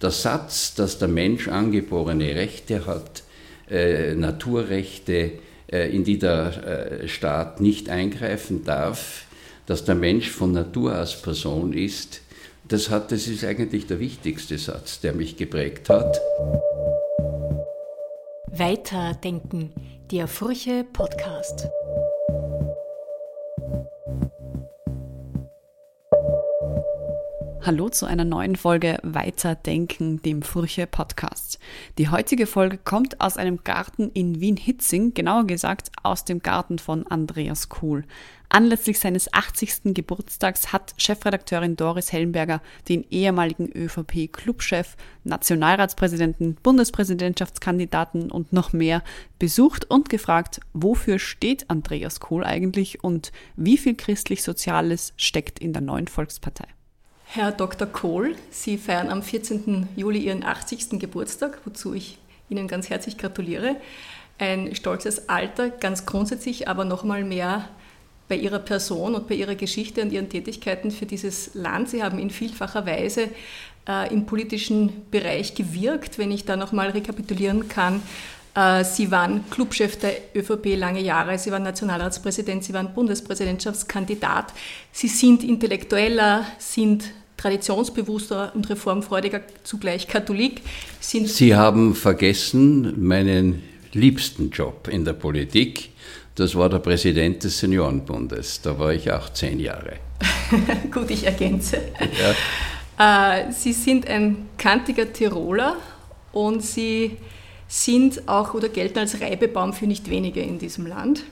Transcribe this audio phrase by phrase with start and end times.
[0.00, 3.22] Der Satz, dass der Mensch angeborene Rechte hat,
[3.68, 5.32] äh, Naturrechte,
[5.70, 9.24] äh, in die der äh, Staat nicht eingreifen darf,
[9.66, 12.22] dass der Mensch von Natur aus Person ist,
[12.68, 16.20] das, hat, das ist eigentlich der wichtigste Satz, der mich geprägt hat.
[18.50, 19.72] Weiterdenken,
[20.10, 21.68] der Furche Podcast.
[27.60, 31.58] Hallo zu einer neuen Folge Weiterdenken, dem Furche Podcast.
[31.98, 37.04] Die heutige Folge kommt aus einem Garten in Wien-Hitzing, genauer gesagt aus dem Garten von
[37.08, 38.04] Andreas Kuhl.
[38.48, 39.92] Anlässlich seines 80.
[39.92, 49.02] Geburtstags hat Chefredakteurin Doris Hellenberger den ehemaligen ÖVP-Clubchef, Nationalratspräsidenten, Bundespräsidentschaftskandidaten und noch mehr
[49.40, 55.82] besucht und gefragt, wofür steht Andreas Kohl eigentlich und wie viel christlich-soziales steckt in der
[55.82, 56.68] neuen Volkspartei.
[57.30, 57.86] Herr Dr.
[57.86, 59.90] Kohl, Sie feiern am 14.
[59.96, 60.98] Juli Ihren 80.
[60.98, 62.16] Geburtstag, wozu ich
[62.48, 63.76] Ihnen ganz herzlich gratuliere.
[64.38, 67.68] Ein stolzes Alter, ganz grundsätzlich, aber nochmal mehr
[68.28, 71.90] bei Ihrer Person und bei Ihrer Geschichte und Ihren Tätigkeiten für dieses Land.
[71.90, 73.28] Sie haben in vielfacher Weise
[73.86, 76.16] äh, im politischen Bereich gewirkt.
[76.16, 78.00] Wenn ich da nochmal rekapitulieren kann,
[78.82, 84.52] Sie waren Clubchef der ÖVP lange Jahre, Sie waren Nationalratspräsident, Sie waren Bundespräsidentschaftskandidat.
[84.90, 87.04] Sie sind Intellektueller, sind
[87.36, 90.62] traditionsbewusster und reformfreudiger, zugleich Katholik.
[91.00, 95.90] Sind Sie haben vergessen meinen liebsten Job in der Politik.
[96.34, 98.60] Das war der Präsident des Seniorenbundes.
[98.62, 99.94] Da war ich auch zehn Jahre.
[100.90, 101.78] Gut, ich ergänze.
[102.98, 103.40] Ja.
[103.40, 105.76] Äh, Sie sind ein kantiger Tiroler
[106.32, 107.16] und Sie
[107.68, 111.24] sind auch oder gelten als Reibebaum für nicht wenige in diesem Land.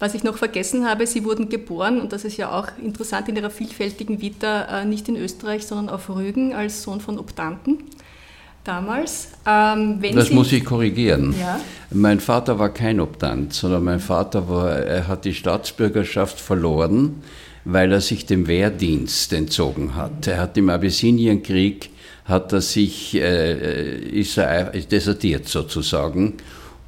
[0.00, 3.36] Was ich noch vergessen habe, Sie wurden geboren, und das ist ja auch interessant in
[3.36, 7.78] Ihrer vielfältigen Vita, äh, nicht in Österreich, sondern auf Rügen als Sohn von Optanten
[8.64, 9.28] damals.
[9.46, 11.34] Ähm, das Sie muss ich korrigieren.
[11.38, 11.60] Ja?
[11.90, 17.22] Mein Vater war kein Optant, sondern mein Vater war, er hat die Staatsbürgerschaft verloren,
[17.64, 20.26] weil er sich dem Wehrdienst entzogen hat.
[20.26, 21.90] Er hat im Abyssinienkrieg
[22.28, 26.34] hat er sich, äh, ist er desertiert sozusagen.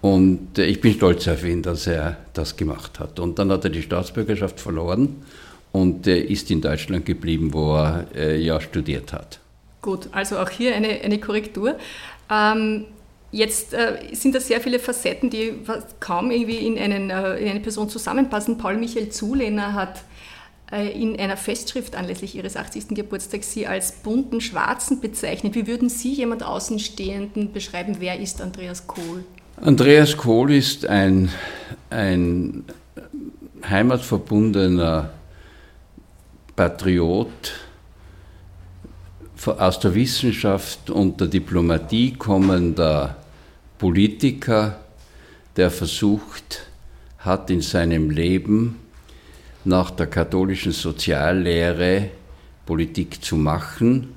[0.02, 3.18] Und äh, ich bin stolz auf ihn, dass er das gemacht hat.
[3.18, 5.22] Und dann hat er die Staatsbürgerschaft verloren
[5.72, 9.40] und äh, ist in Deutschland geblieben, wo er äh, ja studiert hat.
[9.82, 11.76] Gut, also auch hier eine, eine Korrektur.
[12.30, 12.84] Ähm,
[13.32, 15.54] jetzt äh, sind da sehr viele Facetten, die
[16.00, 18.58] kaum irgendwie in, einen, äh, in eine Person zusammenpassen.
[18.58, 20.02] Paul Michael Zulehner hat
[20.70, 22.88] in einer Festschrift anlässlich Ihres 80.
[22.90, 25.56] Geburtstags Sie als bunten Schwarzen bezeichnet.
[25.56, 29.24] Wie würden Sie jemand Außenstehenden beschreiben, wer ist Andreas Kohl?
[29.56, 31.30] Andreas Kohl ist ein,
[31.90, 32.64] ein
[33.68, 35.10] heimatverbundener
[36.54, 37.52] Patriot
[39.46, 43.16] aus der Wissenschaft und der Diplomatie kommender
[43.78, 44.78] Politiker,
[45.56, 46.66] der versucht
[47.18, 48.79] hat in seinem Leben
[49.64, 52.10] nach der katholischen Soziallehre
[52.66, 54.14] Politik zu machen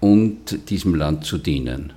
[0.00, 1.92] und diesem Land zu dienen.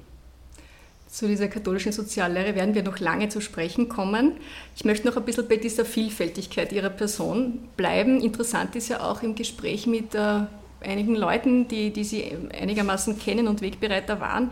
[1.08, 4.34] Zu dieser katholischen Soziallehre werden wir noch lange zu sprechen kommen.
[4.76, 8.22] Ich möchte noch ein bisschen bei dieser Vielfältigkeit Ihrer Person bleiben.
[8.22, 10.42] Interessant ist ja auch im Gespräch mit äh,
[10.82, 14.52] einigen Leuten, die, die Sie einigermaßen kennen und Wegbereiter waren,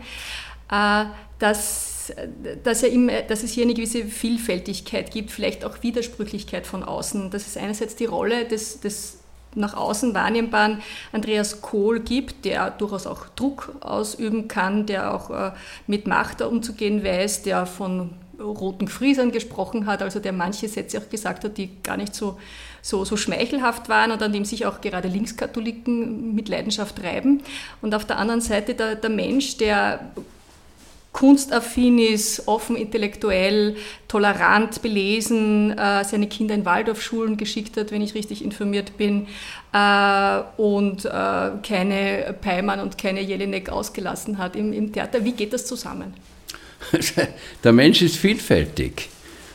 [0.70, 1.04] äh,
[1.38, 1.93] dass
[2.62, 7.30] dass, ja immer, dass es hier eine gewisse Vielfältigkeit gibt, vielleicht auch Widersprüchlichkeit von außen.
[7.30, 9.18] Dass es einerseits die Rolle des, des
[9.54, 10.82] nach außen wahrnehmbaren
[11.12, 15.52] Andreas Kohl gibt, der durchaus auch Druck ausüben kann, der auch äh,
[15.86, 18.10] mit Macht umzugehen weiß, der von
[18.40, 22.38] roten Friesern gesprochen hat, also der manche Sätze auch gesagt hat, die gar nicht so,
[22.82, 27.42] so, so schmeichelhaft waren und an dem sich auch gerade Linkskatholiken mit Leidenschaft reiben.
[27.80, 30.10] Und auf der anderen Seite der, der Mensch, der
[31.14, 33.76] kunstaffin ist, offen intellektuell,
[34.08, 39.28] tolerant, belesen, äh, seine Kinder in Waldorfschulen geschickt hat, wenn ich richtig informiert bin,
[39.72, 41.08] äh, und äh,
[41.66, 45.24] keine Peimann und keine Jelinek ausgelassen hat im, im Theater.
[45.24, 46.14] Wie geht das zusammen?
[47.64, 49.08] Der Mensch ist vielfältig.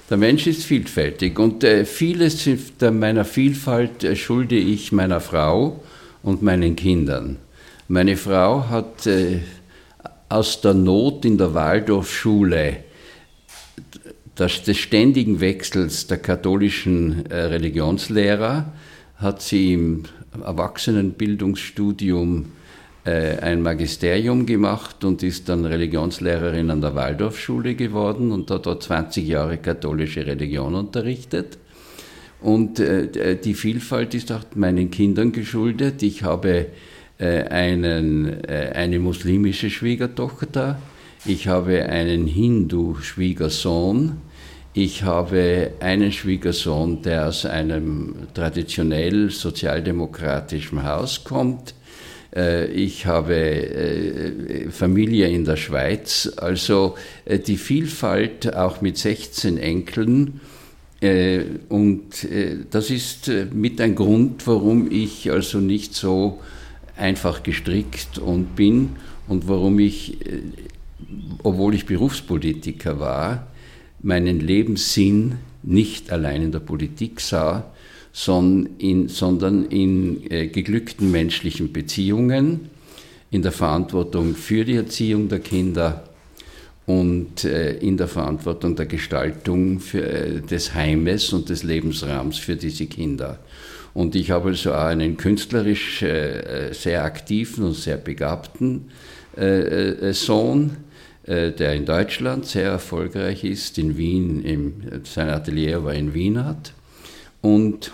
[0.10, 2.50] Der Mensch ist vielfältig und äh, vieles
[2.80, 5.84] meiner Vielfalt äh, schulde ich meiner Frau
[6.24, 7.38] und meinen Kindern.
[7.90, 9.40] Meine Frau hat äh,
[10.30, 12.78] aus der Not in der Waldorfschule,
[14.38, 18.72] des, des ständigen Wechsels der katholischen äh, Religionslehrer,
[19.18, 20.04] hat sie im
[20.42, 22.54] Erwachsenenbildungsstudium
[23.04, 28.84] äh, ein Magisterium gemacht und ist dann Religionslehrerin an der Waldorfschule geworden und hat dort
[28.84, 31.58] 20 Jahre katholische Religion unterrichtet.
[32.40, 36.02] Und äh, die Vielfalt ist auch meinen Kindern geschuldet.
[36.04, 36.68] Ich habe
[37.20, 40.80] einen, eine muslimische Schwiegertochter,
[41.26, 44.22] ich habe einen Hindu-Schwiegersohn,
[44.74, 51.74] ich habe einen Schwiegersohn, der aus einem traditionell sozialdemokratischen Haus kommt.
[52.36, 56.32] Äh, ich habe äh, Familie in der Schweiz.
[56.38, 56.96] Also
[57.26, 60.40] äh, die Vielfalt auch mit 16 Enkeln.
[61.70, 62.28] Und
[62.72, 66.40] das ist mit ein Grund, warum ich also nicht so
[67.00, 68.96] einfach gestrickt und bin
[69.28, 70.18] und warum ich,
[71.44, 73.48] obwohl ich Berufspolitiker war,
[74.02, 77.72] meinen Lebenssinn nicht allein in der Politik sah,
[78.12, 82.70] sondern in, sondern in äh, geglückten menschlichen Beziehungen,
[83.32, 86.04] in der Verantwortung für die Erziehung der Kinder
[86.86, 92.88] und äh, in der Verantwortung der Gestaltung äh, des Heimes und des Lebensraums für diese
[92.88, 93.38] Kinder.
[94.00, 98.92] Und ich habe also auch einen künstlerisch äh, sehr aktiven und sehr begabten
[99.36, 100.78] äh, äh, Sohn,
[101.24, 106.46] äh, der in Deutschland sehr erfolgreich ist, in Wien, im, sein Atelier war in Wien
[106.46, 106.72] hat.
[107.42, 107.92] Und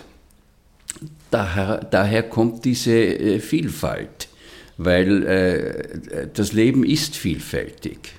[1.32, 4.28] daher, daher kommt diese äh, Vielfalt,
[4.78, 8.12] weil äh, das Leben ist vielfältig.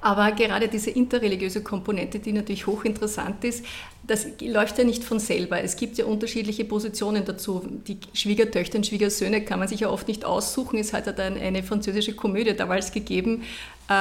[0.00, 3.64] Aber gerade diese interreligiöse Komponente, die natürlich hochinteressant ist,
[4.10, 5.62] das läuft ja nicht von selber.
[5.62, 7.62] Es gibt ja unterschiedliche Positionen dazu.
[7.86, 10.80] Die Schwiegertöchter und Schwiegersöhne kann man sich ja oft nicht aussuchen.
[10.80, 13.44] Es hat ja dann eine französische Komödie damals gegeben,
[13.90, 13.92] äh,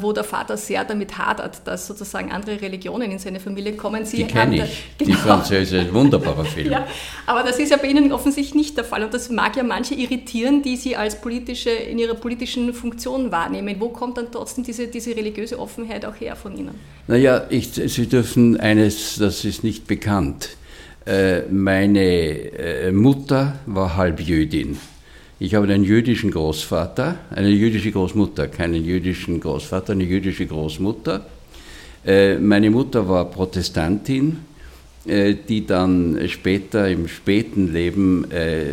[0.00, 4.04] wo der Vater sehr damit hadert, dass sozusagen andere Religionen in seine Familie kommen.
[4.04, 5.10] Sie die kenne ich, genau.
[5.10, 6.72] die französische, wunderbarer Film.
[6.72, 6.86] ja,
[7.26, 9.94] aber das ist ja bei Ihnen offensichtlich nicht der Fall und das mag ja manche
[9.94, 13.76] irritieren, die Sie als politische, in ihrer politischen Funktion wahrnehmen.
[13.78, 16.74] Wo kommt dann trotzdem diese, diese religiöse Offenheit auch her von Ihnen?
[17.06, 20.56] Naja, ich, Sie dürfen eines, das ist nicht bekannt,
[21.06, 24.76] äh, meine äh, Mutter war Halbjüdin.
[25.38, 31.24] Ich habe einen jüdischen Großvater, eine jüdische Großmutter, keinen jüdischen Großvater, eine jüdische Großmutter.
[32.04, 34.38] Äh, meine Mutter war Protestantin,
[35.08, 38.26] die dann später im späten Leben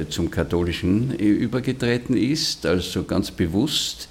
[0.10, 4.10] zum Katholischen übergetreten ist, also ganz bewusst,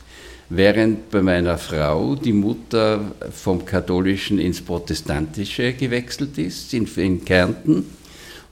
[0.54, 3.00] während bei meiner Frau die Mutter
[3.30, 7.84] vom Katholischen ins Protestantische gewechselt ist, in, in Kärnten.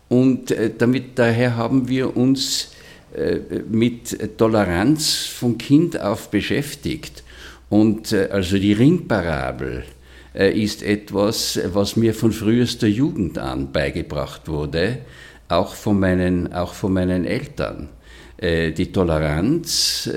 [0.09, 2.71] Und damit daher haben wir uns
[3.13, 7.25] äh, mit Toleranz von Kind auf beschäftigt.
[7.69, 9.85] Und äh, also die Ringparabel
[10.33, 14.99] äh, ist etwas, was mir von frühester Jugend an beigebracht wurde,
[15.49, 17.89] auch von meinen, auch von meinen Eltern.
[18.43, 20.09] Die Toleranz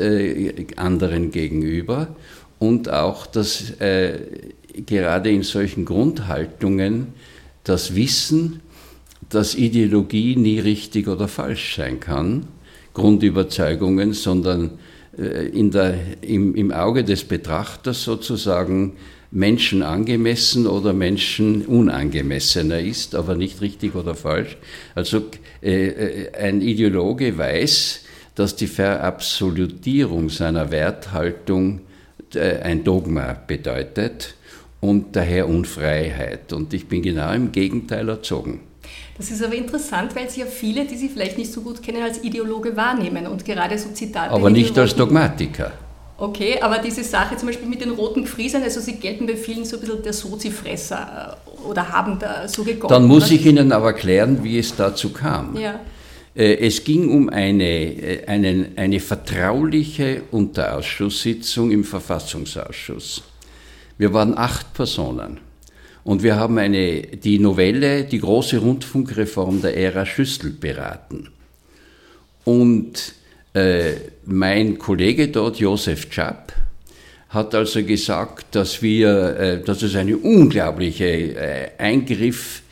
[0.77, 2.15] anderen gegenüber
[2.57, 7.07] und auch das gerade in solchen Grundhaltungen
[7.65, 8.61] das Wissen,
[9.29, 12.47] dass Ideologie nie richtig oder falsch sein kann
[12.93, 14.71] Grundüberzeugungen, sondern
[15.17, 18.93] äh, in der, im, im Auge des Betrachters sozusagen
[19.31, 24.57] Menschen angemessen oder Menschen unangemessener ist, aber nicht richtig oder falsch.
[24.93, 25.23] Also
[25.63, 28.02] äh, äh, ein Ideologe weiß,
[28.35, 31.81] dass die Verabsolutierung seiner Werthaltung
[32.33, 34.35] äh, ein Dogma bedeutet
[34.81, 36.51] und daher Unfreiheit.
[36.53, 38.62] Und ich bin genau im Gegenteil erzogen.
[39.18, 42.01] Das ist aber interessant, weil Sie ja viele, die Sie vielleicht nicht so gut kennen,
[42.01, 44.31] als Ideologe wahrnehmen und gerade so Zitate.
[44.31, 45.71] Aber nicht als Dogmatiker.
[46.18, 49.66] Okay, aber diese Sache zum Beispiel mit den roten Friesern, also Sie gelten bei vielen
[49.66, 52.94] so ein bisschen der Sozifresser äh, oder haben da so gegossen.
[52.94, 55.57] Dann muss ich Ihnen aber erklären, wie es dazu kam.
[55.57, 55.80] Ja.
[56.35, 63.23] Äh, es ging um eine, äh, eine, eine vertrauliche Unterausschusssitzung im Verfassungsausschuss.
[63.97, 65.40] Wir waren acht Personen.
[66.04, 71.30] Und wir haben eine, die Novelle, die große Rundfunkreform der Ära Schüssel beraten.
[72.44, 73.13] Und
[73.54, 73.94] äh,
[74.25, 76.52] mein Kollege dort, Josef Czap,
[77.30, 82.62] hat also gesagt, dass wir, äh, dass es eine unglaubliche äh, Eingriff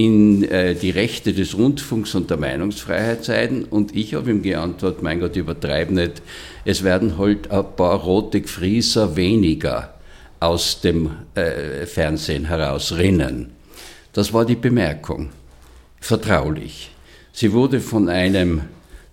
[0.00, 3.64] in äh, die Rechte des Rundfunks und der Meinungsfreiheit seien.
[3.64, 6.22] Und ich habe ihm geantwortet, mein Gott, übertreib nicht,
[6.64, 9.94] es werden halt ein paar rote Frieser weniger
[10.40, 13.50] aus dem äh, Fernsehen herausrinnen.
[14.14, 15.28] Das war die Bemerkung,
[16.00, 16.90] vertraulich.
[17.32, 18.62] Sie wurde von einem,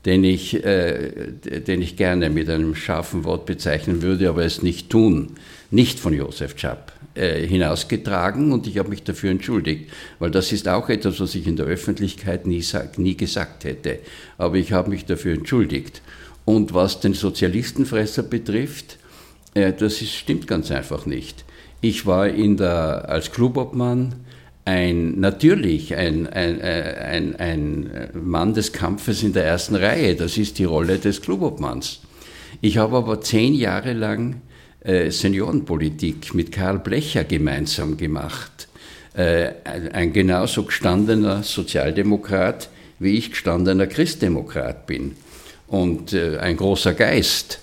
[0.05, 1.33] den ich, äh,
[1.67, 5.35] den ich gerne mit einem scharfen Wort bezeichnen würde, aber es nicht tun,
[5.69, 10.89] nicht von Josef äh, hinausgetragen und ich habe mich dafür entschuldigt, weil das ist auch
[10.89, 12.63] etwas, was ich in der Öffentlichkeit nie,
[12.97, 13.99] nie gesagt hätte.
[14.37, 16.01] Aber ich habe mich dafür entschuldigt.
[16.45, 18.97] Und was den Sozialistenfresser betrifft,
[19.53, 21.43] äh, das ist, stimmt ganz einfach nicht.
[21.81, 24.15] Ich war in der, als Clubobmann
[24.65, 30.15] ein, natürlich ein, ein, ein, ein Mann des Kampfes in der ersten Reihe.
[30.15, 32.01] Das ist die Rolle des Clubobmanns.
[32.61, 34.41] Ich habe aber zehn Jahre lang
[34.81, 38.67] äh, Seniorenpolitik mit Karl Blecher gemeinsam gemacht.
[39.13, 39.53] Äh,
[39.93, 42.69] ein genauso gestandener Sozialdemokrat,
[42.99, 45.15] wie ich gestandener Christdemokrat bin.
[45.67, 47.59] Und äh, ein großer Geist.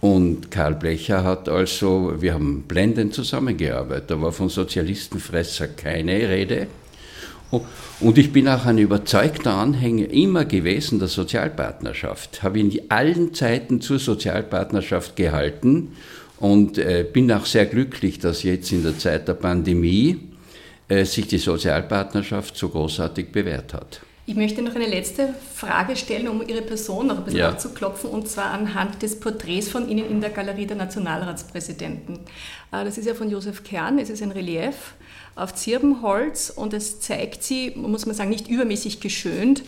[0.00, 6.68] Und Karl Blecher hat also, wir haben blendend zusammengearbeitet, da war von Sozialistenfresser keine Rede.
[8.00, 13.80] Und ich bin auch ein überzeugter Anhänger immer gewesen der Sozialpartnerschaft, habe in allen Zeiten
[13.80, 15.96] zur Sozialpartnerschaft gehalten
[16.40, 20.18] und äh, bin auch sehr glücklich, dass jetzt in der Zeit der Pandemie
[20.88, 24.00] äh, sich die Sozialpartnerschaft so großartig bewährt hat.
[24.26, 27.50] Ich möchte noch eine letzte Frage stellen, um Ihre Person noch ein bisschen ja.
[27.50, 32.16] aufzuklopfen, und zwar anhand des Porträts von Ihnen in der Galerie der Nationalratspräsidenten.
[32.70, 34.94] Äh, das ist ja von Josef Kern, es ist ein Relief
[35.34, 39.62] auf Zirbenholz und es zeigt sie, muss man sagen, nicht übermäßig geschönt,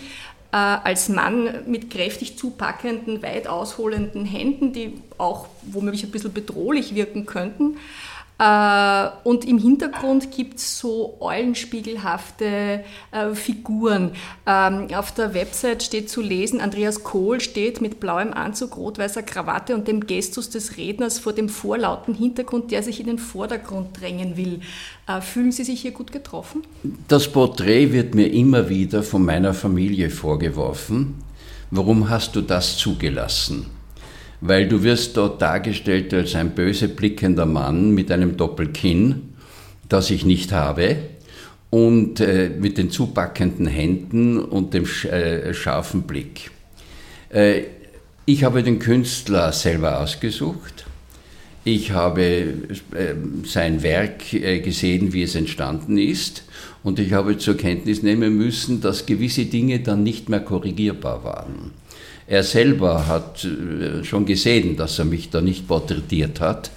[0.53, 6.95] äh, als Mann mit kräftig zupackenden, weit ausholenden Händen, die auch womöglich ein bisschen bedrohlich
[6.95, 7.77] wirken könnten.
[8.41, 12.83] Äh, und im Hintergrund gibt es so eulenspiegelhafte
[13.13, 14.13] äh, Figuren.
[14.47, 19.75] Ähm, auf der Website steht zu lesen, Andreas Kohl steht mit blauem Anzug, rot-weißer Krawatte
[19.75, 24.39] und dem Gestus des Redners vor dem vorlauten Hintergrund, der sich in den Vordergrund drängen
[24.39, 24.61] will.
[25.07, 26.63] Äh, fühlen Sie sich hier gut getroffen?
[27.09, 31.23] Das Porträt wird mir immer wieder von meiner Familie vorgeworfen.
[31.71, 33.67] Warum hast du das zugelassen?
[34.41, 39.35] Weil du wirst dort dargestellt als ein böse blickender Mann mit einem Doppelkinn,
[39.89, 40.97] das ich nicht habe,
[41.71, 46.51] und äh, mit den zupackenden Händen und dem sch äh, scharfen Blick.
[47.31, 47.63] Äh,
[48.27, 50.85] ich habe den Künstler selber ausgesucht.
[51.65, 56.45] Ich habe äh, sein Werk äh, gesehen, wie es entstanden ist.
[56.83, 61.73] Und ich habe zur Kenntnis nehmen müssen, dass gewisse Dinge dann nicht mehr korrigierbar waren.
[62.31, 66.71] Er selber hat äh, schon gesehen, dass er mich da nicht porträtiert hat,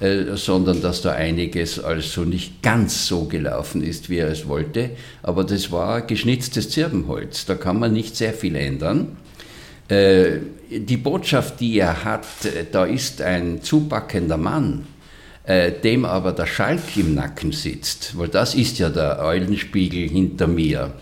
[0.00, 4.90] äh, sondern dass da einiges also nicht ganz so gelaufen ist, wie er es wollte.
[5.22, 9.16] Aber das war geschnitztes Zirbenholz, da kann man nicht sehr viel ändern.
[9.86, 10.38] Äh,
[10.70, 12.26] die Botschaft, die er hat,
[12.72, 14.88] da ist ein zupackender Mann,
[15.84, 20.92] dem aber der Schalk im Nacken sitzt, weil das ist ja der Eulenspiegel hinter mir.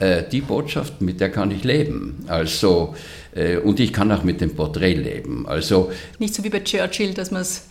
[0.00, 2.24] Die Botschaft, mit der kann ich leben.
[2.28, 2.94] Also
[3.38, 5.46] äh, und ich kann auch mit dem Porträt leben.
[5.46, 7.66] Also Nicht so wie bei Churchill, dass man es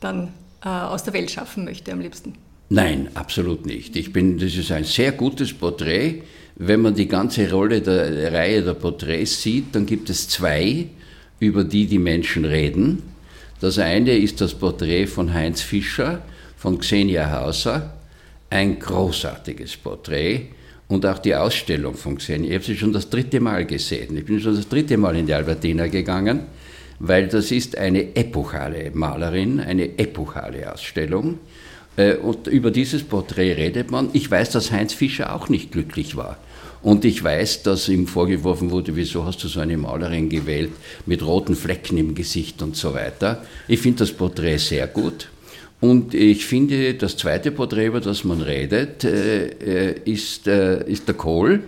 [0.00, 0.28] dann
[0.64, 2.34] äh, aus der Welt schaffen möchte am liebsten.
[2.70, 3.96] Nein, absolut nicht.
[3.96, 6.22] Ich bin, das ist ein sehr gutes Porträt.
[6.56, 10.86] Wenn man die ganze Rolle der, der Reihe der Porträts sieht, dann gibt es zwei,
[11.40, 13.02] über die die Menschen reden.
[13.60, 16.22] Das eine ist das Porträt von Heinz Fischer,
[16.56, 17.94] von Xenia Hauser.
[18.50, 20.48] Ein großartiges Porträt
[20.88, 22.48] und auch die Ausstellung von Xenia.
[22.48, 24.16] Ich habe sie schon das dritte Mal gesehen.
[24.16, 26.46] Ich bin schon das dritte Mal in die Albertina gegangen,
[26.98, 31.38] weil das ist eine epochale Malerin, eine epochale Ausstellung.
[31.96, 34.08] Äh, und über dieses Porträt redet man.
[34.14, 36.38] Ich weiß, dass Heinz Fischer auch nicht glücklich war.
[36.80, 40.70] Und ich weiß, dass ihm vorgeworfen wurde, wieso hast du so eine Malerin gewählt
[41.06, 43.44] mit roten Flecken im Gesicht und so weiter.
[43.66, 45.28] Ich finde das Porträt sehr gut.
[45.80, 51.06] Und ich finde, das zweite Porträt, über das man redet, äh, äh, ist, äh, ist
[51.06, 51.60] der Kohl.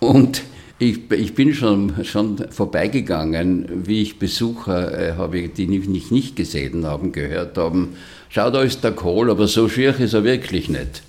[0.00, 0.42] Und
[0.80, 7.12] ich, ich bin schon, schon vorbeigegangen, wie ich Besucher habe, die mich nicht gesehen haben,
[7.12, 7.96] gehört haben,
[8.30, 11.02] schau, da ist der Kohl, aber so schier ist er wirklich nicht.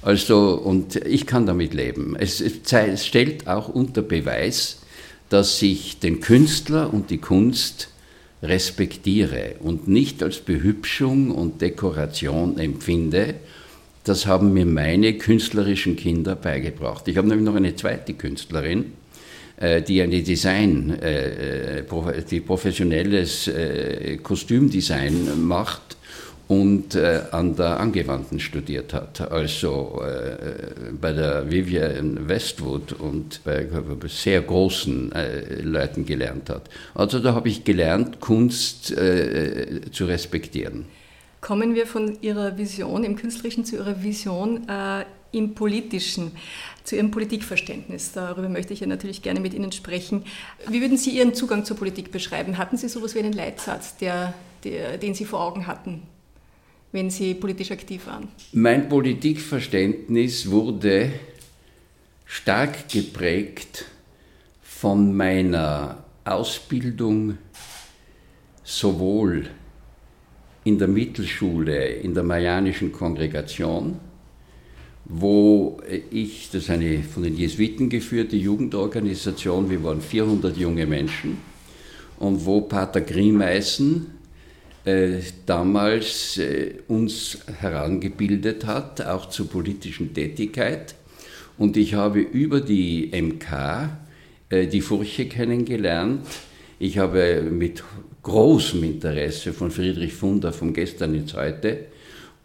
[0.00, 2.16] Also, und ich kann damit leben.
[2.18, 4.80] Es, es stellt auch unter Beweis,
[5.28, 7.90] dass sich den Künstler und die Kunst
[8.42, 13.34] respektiere und nicht als Behübschung und Dekoration empfinde,
[14.04, 17.06] das haben mir meine künstlerischen Kinder beigebracht.
[17.08, 18.92] Ich habe nämlich noch eine zweite Künstlerin,
[19.60, 21.84] äh, die eine Design, äh, äh,
[22.30, 23.50] die professionelles
[24.22, 25.96] Kostümdesign macht
[26.50, 33.68] und äh, an der Angewandten studiert hat, also äh, bei der Vivian Westwood und bei
[34.08, 36.68] sehr großen äh, Leuten gelernt hat.
[36.92, 40.86] Also da habe ich gelernt, Kunst äh, zu respektieren.
[41.40, 46.32] Kommen wir von Ihrer Vision im Künstlerischen zu Ihrer Vision äh, im Politischen,
[46.82, 48.10] zu Ihrem Politikverständnis.
[48.10, 50.24] Darüber möchte ich ja natürlich gerne mit Ihnen sprechen.
[50.68, 52.58] Wie würden Sie Ihren Zugang zur Politik beschreiben?
[52.58, 56.02] Hatten Sie sowas wie einen Leitsatz, der, der, den Sie vor Augen hatten?
[56.92, 58.28] Wenn Sie politisch aktiv waren?
[58.52, 61.12] Mein Politikverständnis wurde
[62.24, 63.86] stark geprägt
[64.62, 67.38] von meiner Ausbildung
[68.62, 69.48] sowohl
[70.64, 73.98] in der Mittelschule, in der Marianischen Kongregation,
[75.04, 75.80] wo
[76.10, 81.38] ich, das ist eine von den Jesuiten geführte Jugendorganisation, wir waren 400 junge Menschen,
[82.18, 84.19] und wo Pater Griemeisen äh,
[85.46, 90.94] damals äh, uns herangebildet hat, auch zur politischen Tätigkeit.
[91.58, 93.90] Und ich habe über die MK
[94.48, 96.26] äh, die Furche kennengelernt.
[96.78, 97.82] Ich habe mit
[98.22, 101.86] großem Interesse von Friedrich Funder vom Gestern ins Heute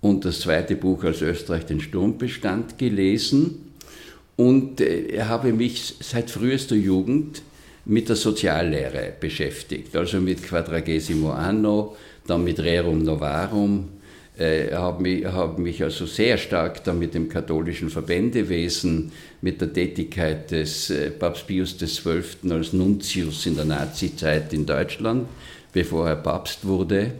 [0.02, 3.72] und das zweite Buch als Österreich den Sturm bestand gelesen
[4.36, 7.42] und äh, habe mich seit frühester Jugend
[7.86, 11.96] mit der Soziallehre beschäftigt, also mit Quadragesimo Anno,
[12.28, 13.90] dann mit Rerum Novarum,
[14.38, 19.72] äh, habe mich, hab mich also sehr stark dann mit dem katholischen Verbändewesen, mit der
[19.72, 22.52] Tätigkeit des äh, Papst Pius XII.
[22.52, 25.28] als Nuntius in der Nazizeit in Deutschland,
[25.72, 27.12] bevor er Papst wurde,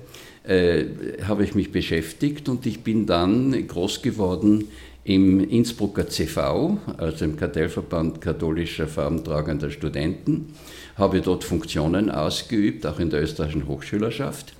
[0.44, 0.86] äh,
[1.26, 4.66] habe ich mich beschäftigt und ich bin dann groß geworden
[5.06, 10.54] im Innsbrucker CV, also im Kartellverband katholischer farbentragender Studenten,
[10.98, 14.55] habe dort Funktionen ausgeübt, auch in der österreichischen Hochschülerschaft.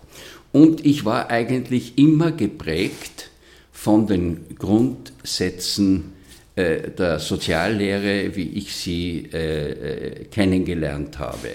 [0.56, 3.30] Und ich war eigentlich immer geprägt
[3.74, 6.14] von den Grundsätzen
[6.56, 11.50] äh, der Soziallehre, wie ich sie äh, äh, kennengelernt habe.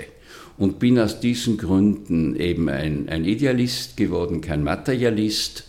[0.58, 5.64] Und bin aus diesen Gründen eben ein, ein Idealist geworden, kein Materialist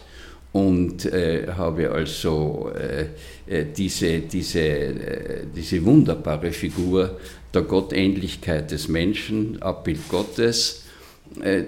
[0.52, 7.18] und äh, habe also äh, diese, diese, äh, diese wunderbare Figur
[7.54, 10.81] der Gottähnlichkeit des Menschen, Abbild Gottes,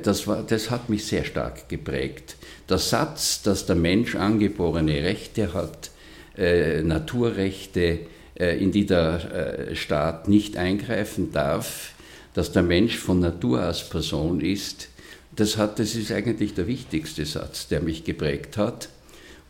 [0.04, 2.36] das, war, das hat mich sehr stark geprägt.
[2.70, 5.92] Der Satz, dass der Mensch angeborene Rechte hat,
[6.38, 8.00] äh, Naturrechte,
[8.36, 11.92] in die der Staat nicht eingreifen darf,
[12.34, 14.90] dass der Mensch von Natur aus Person ist,
[15.36, 18.90] das, hat, das ist eigentlich der wichtigste Satz, der mich geprägt hat.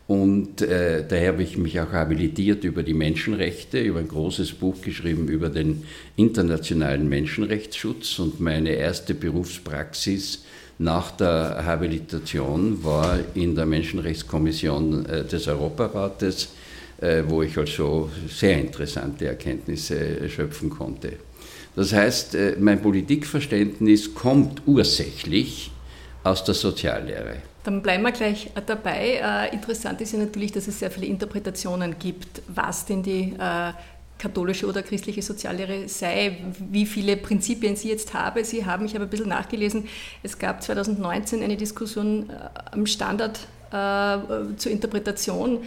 [0.06, 4.82] Und äh, daher habe ich mich auch habilitiert über die Menschenrechte, über ein großes Buch
[4.82, 5.84] geschrieben über den
[6.16, 8.18] internationalen Menschenrechtsschutz.
[8.18, 10.44] Und meine erste Berufspraxis
[10.78, 16.50] nach der Habilitation war in der Menschenrechtskommission äh, des Europarates,
[17.00, 21.14] äh, wo ich also sehr interessante Erkenntnisse schöpfen konnte.
[21.76, 25.70] Das heißt, äh, mein Politikverständnis kommt ursächlich
[26.22, 27.53] aus der Soziallehre.
[27.64, 29.20] Dann bleiben wir gleich dabei.
[29.22, 33.72] Äh, interessant ist ja natürlich, dass es sehr viele Interpretationen gibt, was denn die äh,
[34.18, 38.44] katholische oder christliche Soziallehre sei, wie viele Prinzipien sie jetzt habe.
[38.44, 39.88] Sie haben, ich habe ein bisschen nachgelesen,
[40.22, 42.30] es gab 2019 eine Diskussion
[42.70, 43.40] am Standard
[44.56, 45.64] zur Interpretation,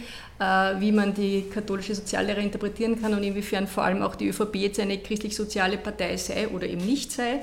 [0.78, 4.80] wie man die katholische Soziallehre interpretieren kann und inwiefern vor allem auch die ÖVP jetzt
[4.80, 7.40] eine christlich-soziale Partei sei oder eben nicht sei.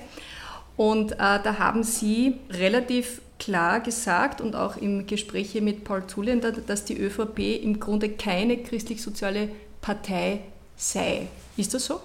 [0.76, 6.52] Und äh, da haben Sie relativ klar gesagt und auch im Gespräch mit Paul Zuländer,
[6.52, 9.50] dass die ÖVP im Grunde keine christlich-soziale
[9.82, 10.42] Partei
[10.78, 11.28] sei.
[11.58, 12.00] Ist das so?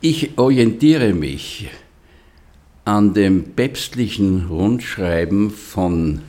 [0.00, 1.68] Ich orientiere mich
[2.84, 6.20] an dem päpstlichen Rundschreiben von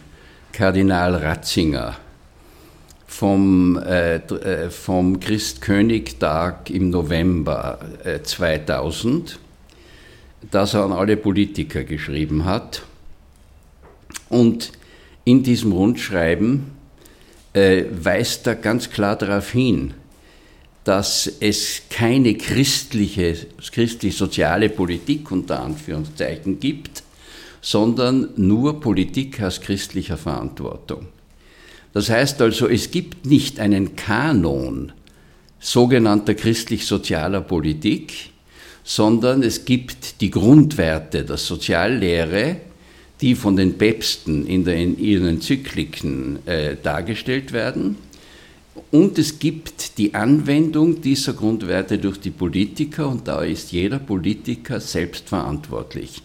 [0.54, 1.98] Kardinal Ratzinger
[3.08, 9.40] vom, äh, äh vom Christkönigtag im November äh, 2000
[10.52, 12.84] das er an alle Politiker geschrieben hat.
[14.30, 14.72] Und
[15.24, 16.72] in diesem Rundschreiben
[17.54, 19.94] äh, weist er ganz klar darauf hin,
[20.84, 23.36] dass es keine christliche,
[23.72, 27.04] christlich-soziale Politik unter Anführungszeichen gibt,
[27.62, 31.08] sondern nur Politik aus christlicher Verantwortung.
[31.94, 34.92] Das heißt also, es gibt nicht einen Kanon
[35.60, 38.14] sogenannter christlich-sozialer Politik,
[38.84, 42.58] sondern es gibt die Grundwerte der Soziallehre,
[43.22, 47.98] die von den Päpsten in, der, in ihren Enzykliken äh, dargestellt werden.
[48.92, 54.80] Und es gibt die Anwendung dieser Grundwerte durch die Politiker und da ist jeder Politiker
[54.80, 56.22] selbst verantwortlich.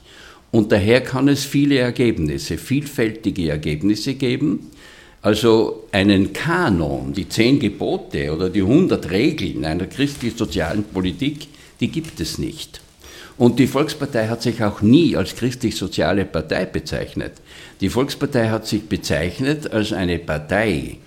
[0.50, 4.70] Und daher kann es viele Ergebnisse, vielfältige Ergebnisse geben.
[5.22, 11.46] Also einen Kanon, die zehn Gebote oder die hundert Regeln einer christlich-sozialen Politik
[11.80, 12.80] die gibt es nicht.
[13.40, 17.32] Und die Volkspartei hat sich auch nie als christlich-soziale Partei bezeichnet.
[17.80, 20.98] Die Volkspartei hat sich bezeichnet als eine Partei,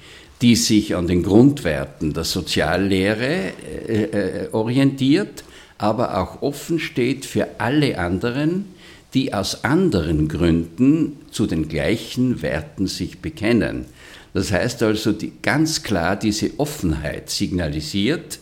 [0.42, 3.54] die sich an den Grundwerten der Soziallehre
[3.88, 5.44] äh, äh, orientiert,
[5.78, 8.66] aber auch offen steht für alle anderen,
[9.14, 13.86] die aus anderen Gründen zu den gleichen Werten sich bekennen.
[14.34, 18.40] Das heißt also die, ganz klar diese Offenheit signalisiert,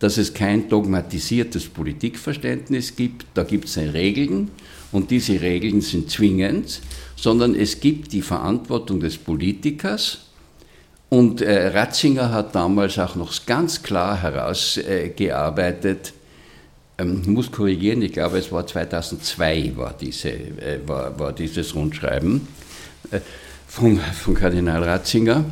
[0.00, 4.50] dass es kein dogmatisiertes Politikverständnis gibt, da gibt es Regeln
[4.92, 6.80] und diese Regeln sind zwingend,
[7.16, 10.26] sondern es gibt die Verantwortung des Politikers.
[11.10, 16.14] Und äh, Ratzinger hat damals auch noch ganz klar herausgearbeitet,
[16.98, 22.46] ähm, muss korrigieren, ich glaube, es war 2002 war, diese, äh, war, war dieses Rundschreiben
[23.10, 23.20] äh,
[23.66, 25.44] von, von Kardinal Ratzinger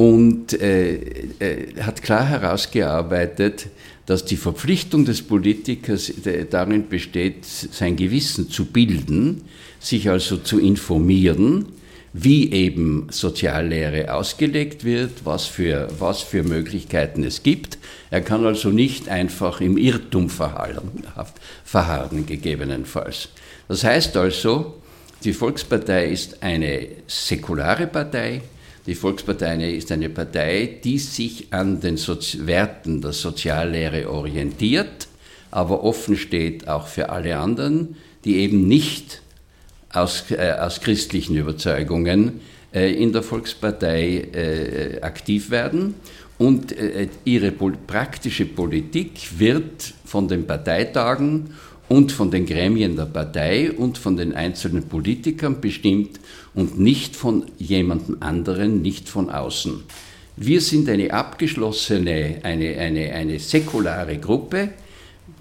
[0.00, 0.94] und äh,
[1.40, 3.66] äh, hat klar herausgearbeitet,
[4.06, 9.42] dass die Verpflichtung des Politikers äh, darin besteht, sein Gewissen zu bilden,
[9.78, 11.66] sich also zu informieren,
[12.14, 17.76] wie eben Soziallehre ausgelegt wird, was für, was für Möglichkeiten es gibt.
[18.10, 21.04] Er kann also nicht einfach im Irrtum verharren,
[21.62, 23.28] verharren gegebenenfalls.
[23.68, 24.76] Das heißt also,
[25.24, 28.40] die Volkspartei ist eine säkulare Partei,
[28.86, 35.08] die Volkspartei ist eine Partei, die sich an den Sozi Werten der Soziallehre orientiert,
[35.50, 39.22] aber offen steht auch für alle anderen, die eben nicht
[39.92, 42.40] aus, äh, aus christlichen Überzeugungen
[42.72, 45.94] äh, in der Volkspartei äh, aktiv werden.
[46.38, 51.50] Und äh, ihre pol praktische Politik wird von den Parteitagen
[51.88, 56.20] und von den Gremien der Partei und von den einzelnen Politikern bestimmt
[56.54, 59.82] und nicht von jemandem anderen, nicht von außen.
[60.36, 64.70] Wir sind eine abgeschlossene, eine, eine, eine säkulare Gruppe.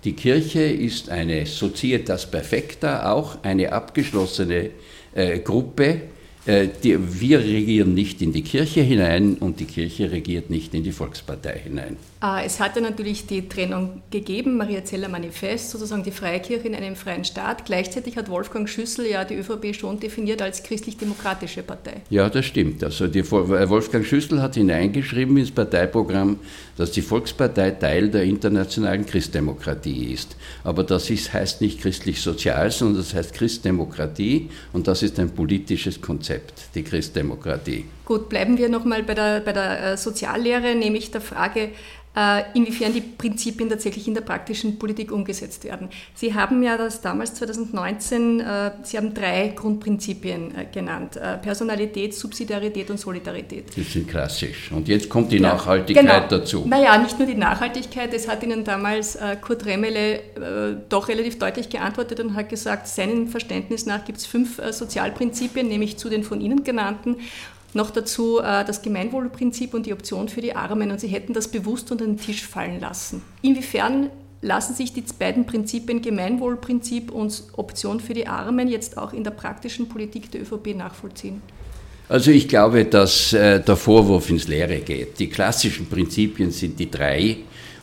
[0.04, 4.72] Die Kirche ist eine Societas Perfecta, auch eine abgeschlossene
[5.15, 6.02] äh, Gruppe,
[6.45, 10.84] äh, die, wir regieren nicht in die Kirche hinein und die Kirche regiert nicht in
[10.84, 11.98] die Volkspartei hinein.
[12.22, 16.68] Ah, es hat ja natürlich die Trennung gegeben, Maria Zeller Manifest, sozusagen die Freie Kirche
[16.68, 17.66] in einem freien Staat.
[17.66, 22.02] Gleichzeitig hat Wolfgang Schüssel ja die ÖVP schon definiert als christlich-demokratische Partei.
[22.10, 22.84] Ja, das stimmt.
[22.84, 26.40] Also die, äh, Wolfgang Schüssel hat hineingeschrieben ins Parteiprogramm,
[26.76, 30.36] dass die Volkspartei Teil der internationalen Christdemokratie ist.
[30.66, 36.00] Aber das ist, heißt nicht christlich-sozial, sondern das heißt Christdemokratie und das ist ein politisches.
[36.02, 37.86] Konzept, die Christdemokratie.
[38.10, 41.69] Gut, bleiben wir nochmal bei der, bei der äh, Soziallehre, nämlich der Frage,
[42.17, 45.89] äh, inwiefern die Prinzipien tatsächlich in der praktischen Politik umgesetzt werden.
[46.15, 53.00] Sie haben ja das damals 2019, äh, Sie haben drei Grundprinzipien genannt, Personalität, Subsidiarität und
[53.00, 53.76] Solidarität.
[53.76, 54.72] Die sind klassisch.
[54.72, 56.28] Und jetzt kommt die ja, Nachhaltigkeit genau.
[56.28, 56.65] dazu.
[56.65, 62.19] Naja, nicht nur die Nachhaltigkeit, es hat Ihnen damals Kurt Remmele doch relativ deutlich geantwortet
[62.22, 66.63] und hat gesagt, seinem Verständnis nach gibt es fünf Sozialprinzipien, nämlich zu den von Ihnen
[66.63, 67.17] genannten
[67.74, 71.48] noch dazu äh, das Gemeinwohlprinzip und die Option für die Armen und sie hätten das
[71.48, 73.22] bewusst unter den Tisch fallen lassen.
[73.42, 74.10] Inwiefern
[74.42, 79.32] lassen sich die beiden Prinzipien Gemeinwohlprinzip und Option für die Armen jetzt auch in der
[79.32, 81.42] praktischen Politik der ÖVP nachvollziehen?
[82.08, 85.20] Also ich glaube, dass äh, der Vorwurf ins Leere geht.
[85.20, 87.38] Die klassischen Prinzipien sind die drei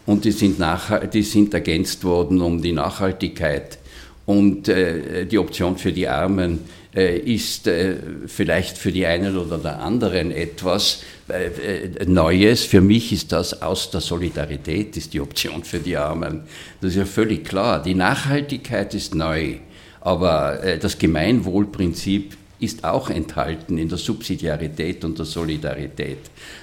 [0.04, 3.78] und die sind, nach, die sind ergänzt worden um die Nachhaltigkeit
[4.24, 6.60] und äh, die Option für die Armen
[6.96, 12.64] ist äh, vielleicht für die einen oder der anderen etwas äh, Neues.
[12.64, 16.44] Für mich ist das aus der Solidarität, ist die Option für die Armen.
[16.80, 17.82] Das ist ja völlig klar.
[17.82, 19.56] Die Nachhaltigkeit ist neu,
[20.00, 26.18] aber das Gemeinwohlprinzip ist auch enthalten in der Subsidiarität und der Solidarität.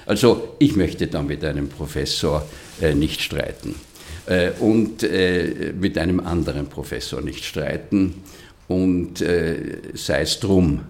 [0.06, 2.44] Also ich möchte da mit einem Professor
[2.94, 3.76] nicht streiten
[4.60, 5.06] und
[5.78, 8.22] mit einem anderen Professor nicht streiten
[8.68, 10.80] und äh, sei es drum.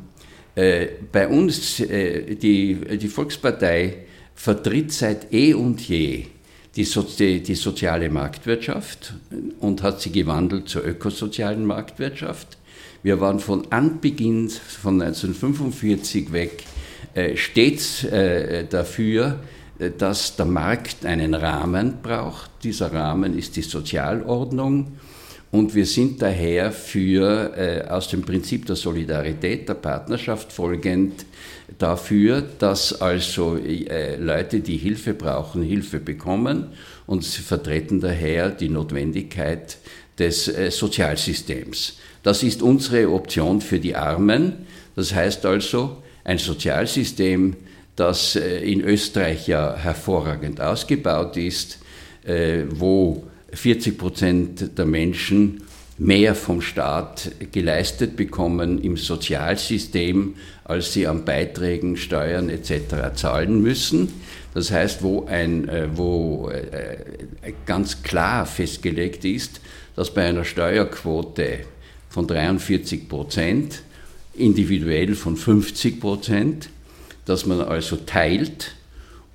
[0.54, 6.26] Äh, bei uns, äh, die, die Volkspartei vertritt seit eh und je
[6.76, 9.14] die, so die, die, soziale Marktwirtschaft
[9.60, 12.58] und hat sie gewandelt zur ökosozialen Marktwirtschaft.
[13.02, 16.64] Wir waren von Anbeginn von 1945 weg
[17.14, 19.40] äh, stets äh, dafür,
[19.78, 22.50] äh, dass der Markt einen Rahmen braucht.
[22.64, 24.98] Dieser Rahmen ist die Sozialordnung
[25.54, 31.24] und wir sind daher für, äh, aus dem Prinzip der Solidarität, der Partnerschaft folgend,
[31.78, 36.72] dafür, dass also äh, Leute, die Hilfe brauchen, Hilfe bekommen
[37.06, 39.78] und sie vertreten daher die Notwendigkeit
[40.18, 41.98] des äh, Sozialsystems.
[42.24, 44.66] Das ist unsere Option für die Armen.
[44.96, 47.54] Das heißt also, ein Sozialsystem,
[47.94, 51.78] das äh, in Österreich ja hervorragend ausgebaut ist,
[52.24, 53.22] äh, wo
[53.54, 55.62] 40 Prozent der Menschen
[55.96, 63.14] mehr vom Staat geleistet bekommen im Sozialsystem, als sie an Beiträgen, Steuern etc.
[63.14, 64.12] zahlen müssen.
[64.54, 69.60] Das heißt, wo, ein, äh, wo äh, ganz klar festgelegt ist,
[69.96, 71.60] dass bei einer Steuerquote
[72.08, 73.82] von 43 Prozent,
[74.34, 76.68] individuell von 50 Prozent,
[77.24, 78.74] dass man also teilt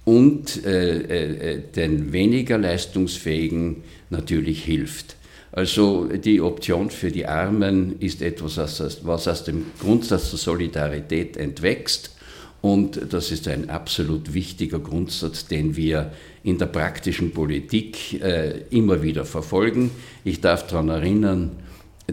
[0.03, 5.15] und äh, den weniger leistungsfähigen natürlich hilft.
[5.51, 8.57] Also die Option für die Armen ist etwas,
[9.03, 12.11] was aus dem Grundsatz der Solidarität entwächst
[12.61, 16.11] Und das ist ein absolut wichtiger Grundsatz, den wir
[16.43, 19.91] in der praktischen Politik äh, immer wieder verfolgen.
[20.25, 21.51] Ich darf daran erinnern,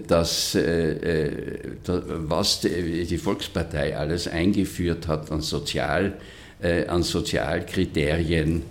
[0.06, 6.14] dass äh, äh was die Volkspartei alles eingeführt hat an, Sozial,
[6.62, 8.62] äh, an Sozialkriterien,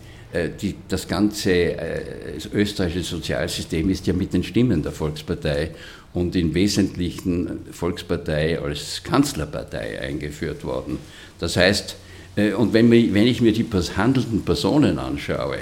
[0.62, 5.72] die, das ganze äh, österreichische Sozialsystem ist ja mit den Stimmen der Volkspartei
[6.14, 10.98] und im Wesentlichen Volkspartei als Kanzlerpartei eingeführt worden.
[11.40, 11.96] Das heißt,
[12.36, 15.60] äh, und wenn, wenn ich mir die handelnden Personen anschaue,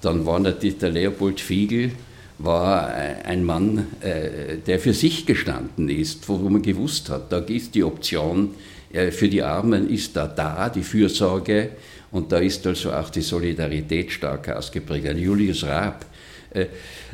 [0.00, 1.92] dann war natürlich der Leopold Fiegel
[2.40, 7.82] war ein Mann, der für sich gestanden ist, wo man gewusst hat, da ist die
[7.82, 8.50] Option
[9.10, 11.70] für die Armen ist da da, die Fürsorge,
[12.10, 15.06] und da ist also auch die Solidarität stark ausgeprägt.
[15.06, 16.06] Ein Julius Raab,
[16.50, 16.66] äh,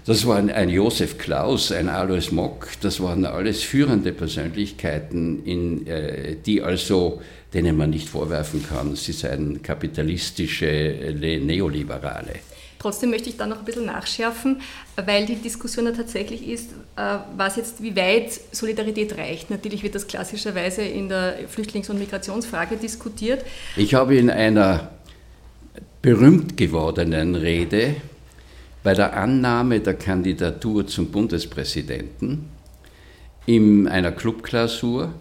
[0.06, 6.36] das waren ein Josef Klaus, ein Alois Mock, das waren alles führende Persönlichkeiten, in, äh,
[6.44, 12.34] die also, denen man nicht vorwerfen kann, sie seien kapitalistische äh, Neoliberale.
[12.84, 14.60] Trotzdem möchte ich da noch ein bisschen nachschärfen,
[15.02, 19.48] weil die Diskussion ja tatsächlich ist, äh, was jetzt, wie weit Solidarität reicht.
[19.48, 23.42] Natürlich wird das klassischerweise in der Flüchtlings- und Migrationsfrage diskutiert.
[23.76, 24.90] Ich habe in einer
[26.02, 27.96] berühmt gewordenen Rede
[28.82, 32.50] bei der Annahme der Kandidatur zum Bundespräsidenten
[33.46, 35.14] in einer Clubklausur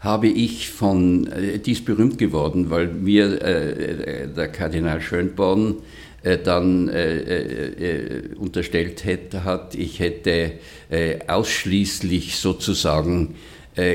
[0.00, 6.01] habe ich von, äh, die ist berühmt geworden, weil mir äh, der Kardinal Schönborn äh,
[6.22, 10.52] dann äh, äh, unterstellt hätte, hat, ich hätte
[10.90, 13.34] äh, ausschließlich sozusagen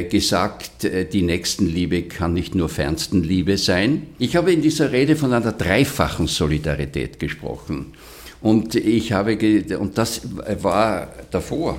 [0.09, 4.07] gesagt, die Nächstenliebe kann nicht nur Fernstenliebe sein.
[4.17, 7.93] Ich habe in dieser Rede von einer dreifachen Solidarität gesprochen.
[8.41, 9.37] Und ich habe,
[9.77, 10.21] und das
[10.63, 11.77] war davor,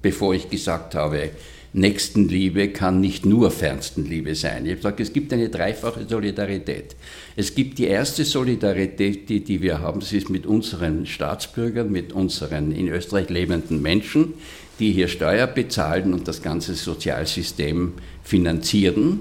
[0.00, 1.30] bevor ich gesagt habe,
[1.74, 4.66] Nächstenliebe kann nicht nur Fernstenliebe sein.
[4.66, 6.94] Ich habe gesagt, es gibt eine dreifache Solidarität.
[7.34, 12.12] Es gibt die erste Solidarität, die, die wir haben, das ist mit unseren Staatsbürgern, mit
[12.12, 14.34] unseren in Österreich lebenden Menschen,
[14.78, 19.20] die hier Steuer bezahlen und das ganze Sozialsystem finanzieren.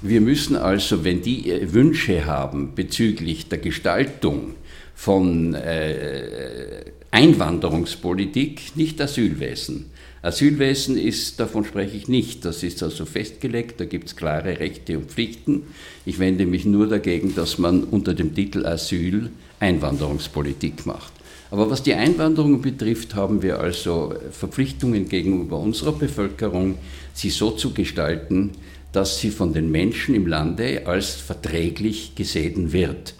[0.00, 4.54] Wir müssen also, wenn die äh, Wünsche haben bezüglich der Gestaltung
[4.94, 9.90] von äh, Einwanderungspolitik, nicht Asylwesen,
[10.22, 14.98] Asylwesen ist, davon spreche ich nicht, das ist also festgelegt, da gibt es klare Rechte
[14.98, 15.62] und Pflichten.
[16.04, 19.30] Ich wende mich nur dagegen, dass man unter dem Titel Asyl
[19.60, 21.12] Einwanderungspolitik macht.
[21.50, 26.76] Aber was die Einwanderung betrifft, haben wir also Verpflichtungen gegenüber unserer Bevölkerung,
[27.14, 28.50] sie so zu gestalten,
[28.92, 33.14] dass sie von den Menschen im Lande als verträglich gesehen wird.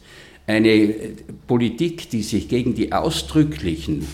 [0.46, 0.94] Eine
[1.46, 4.06] Politik, die sich gegen die ausdrücklichen,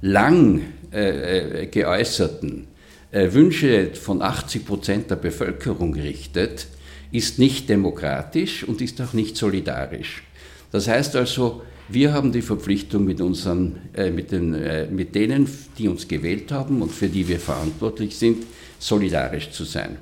[0.00, 2.66] lang äh, äh, geäußerten
[3.12, 6.66] äh, Wünsche von 80 Prozent der Bevölkerung richtet,
[7.12, 10.22] ist nicht demokratisch und ist auch nicht solidarisch.
[10.70, 13.80] Das heißt also, wir haben die Verpflichtung mit, unseren,
[14.14, 18.44] mit, den, mit denen, die uns gewählt haben und für die wir verantwortlich sind,
[18.78, 19.98] solidarisch zu sein.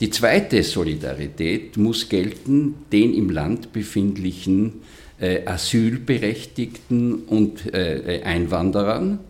[0.00, 4.82] Die zweite Solidarität muss gelten den im Land befindlichen
[5.46, 9.20] Asylberechtigten und Einwanderern,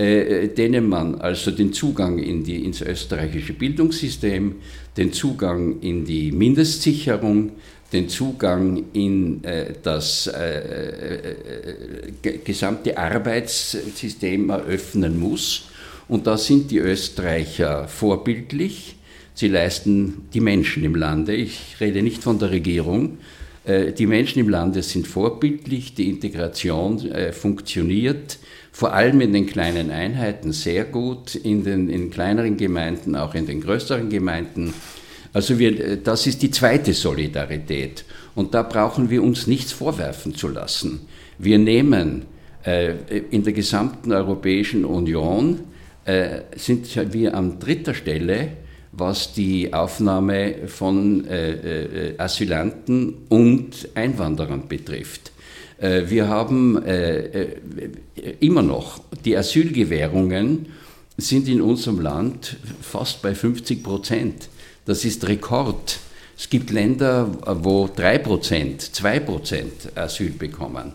[0.00, 4.54] äh, denen man also den Zugang in die, ins österreichische Bildungssystem,
[4.96, 7.52] den Zugang in die Mindestsicherung,
[7.92, 11.34] den Zugang in äh, das äh,
[12.22, 15.68] äh gesamte Arbeitssystem eröffnen muss.
[16.08, 18.96] Und da sind die Österreicher vorbildlich.
[19.34, 23.18] Sie leisten die Menschen im Lande, ich rede nicht von der Regierung,
[23.66, 27.00] die Menschen im Lande sind vorbildlich, die Integration
[27.32, 28.38] funktioniert
[28.80, 33.44] vor allem in den kleinen Einheiten sehr gut, in den in kleineren Gemeinden, auch in
[33.44, 34.72] den größeren Gemeinden.
[35.34, 38.06] Also wir, das ist die zweite Solidarität.
[38.34, 41.00] Und da brauchen wir uns nichts vorwerfen zu lassen.
[41.36, 42.22] Wir nehmen
[42.64, 42.94] äh,
[43.30, 45.60] in der gesamten Europäischen Union,
[46.06, 48.48] äh, sind wir an dritter Stelle,
[48.92, 55.32] was die Aufnahme von äh, äh Asylanten und Einwanderern betrifft.
[55.80, 57.56] Äh, wir haben äh, äh,
[58.40, 60.66] immer noch die Asylgewährungen
[61.16, 64.48] sind in unserem Land fast bei 50 Prozent.
[64.84, 65.98] Das ist Rekord.
[66.36, 67.28] Es gibt Länder,
[67.62, 70.92] wo 3 Prozent, 2 Prozent Asyl bekommen.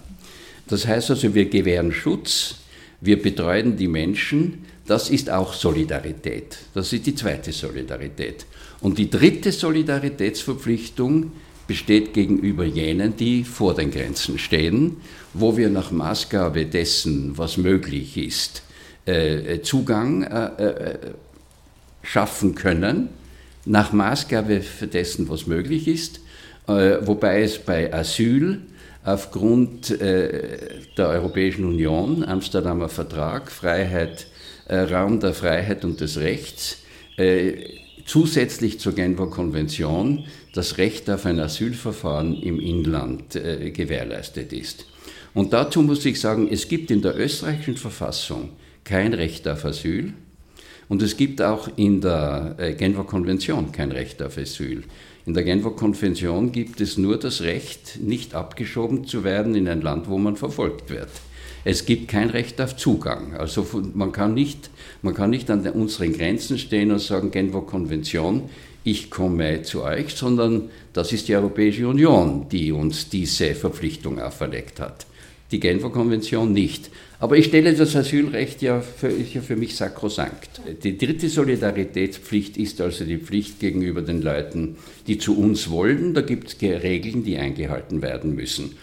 [0.67, 2.55] Das heißt also, wir gewähren Schutz,
[3.01, 4.65] wir betreuen die Menschen.
[4.87, 6.57] Das ist auch Solidarität.
[6.73, 8.47] Das ist die zweite Solidarität.
[8.81, 11.31] Und die dritte Solidaritätsverpflichtung
[11.67, 14.97] besteht gegenüber jenen, die vor den Grenzen stehen,
[15.33, 18.63] wo wir nach Maßgabe dessen, was möglich ist,
[19.05, 20.97] äh, Zugang äh, äh,
[22.03, 23.09] schaffen können
[23.65, 24.61] nach Maßgabe
[24.93, 26.19] dessen, was möglich ist,
[26.67, 28.61] äh, wobei es bei Asyl
[29.03, 30.57] aufgrund äh,
[30.97, 34.27] der Europäischen Union, Amsterdamer Vertrag, Freiheit,
[34.67, 36.79] äh, Raum der Freiheit und des Rechts,
[38.05, 40.25] zusätzlich zur Genfer Konvention
[40.55, 44.85] das Recht auf ein Asylverfahren im Inland gewährleistet ist.
[45.33, 48.51] Und dazu muss ich sagen, es gibt in der österreichischen Verfassung
[48.83, 50.13] kein Recht auf Asyl
[50.87, 54.83] und es gibt auch in der Genfer Konvention kein Recht auf Asyl.
[55.25, 59.81] In der Genfer Konvention gibt es nur das Recht, nicht abgeschoben zu werden in ein
[59.81, 61.09] Land, wo man verfolgt wird.
[61.63, 63.33] Es gibt kein Recht auf Zugang.
[63.33, 64.69] Also man kann nicht,
[65.01, 68.43] man kann nicht an unseren Grenzen stehen und sagen, Genfer Konvention,
[68.85, 74.79] ich komme zu euch, sondern das ist die Europäische Union, die uns diese Verpflichtung auferlegt
[74.79, 75.07] hat.
[75.51, 76.91] Die Genfer Konvention nicht.
[77.19, 80.61] Aber ich stelle das Asylrecht ja für, ist ja für mich sakrosankt.
[80.83, 86.13] Die dritte Solidaritätspflicht ist also die Pflicht gegenüber den Leuten, die zu uns wollen.
[86.13, 88.77] Da gibt es Regeln, die eingehalten werden müssen.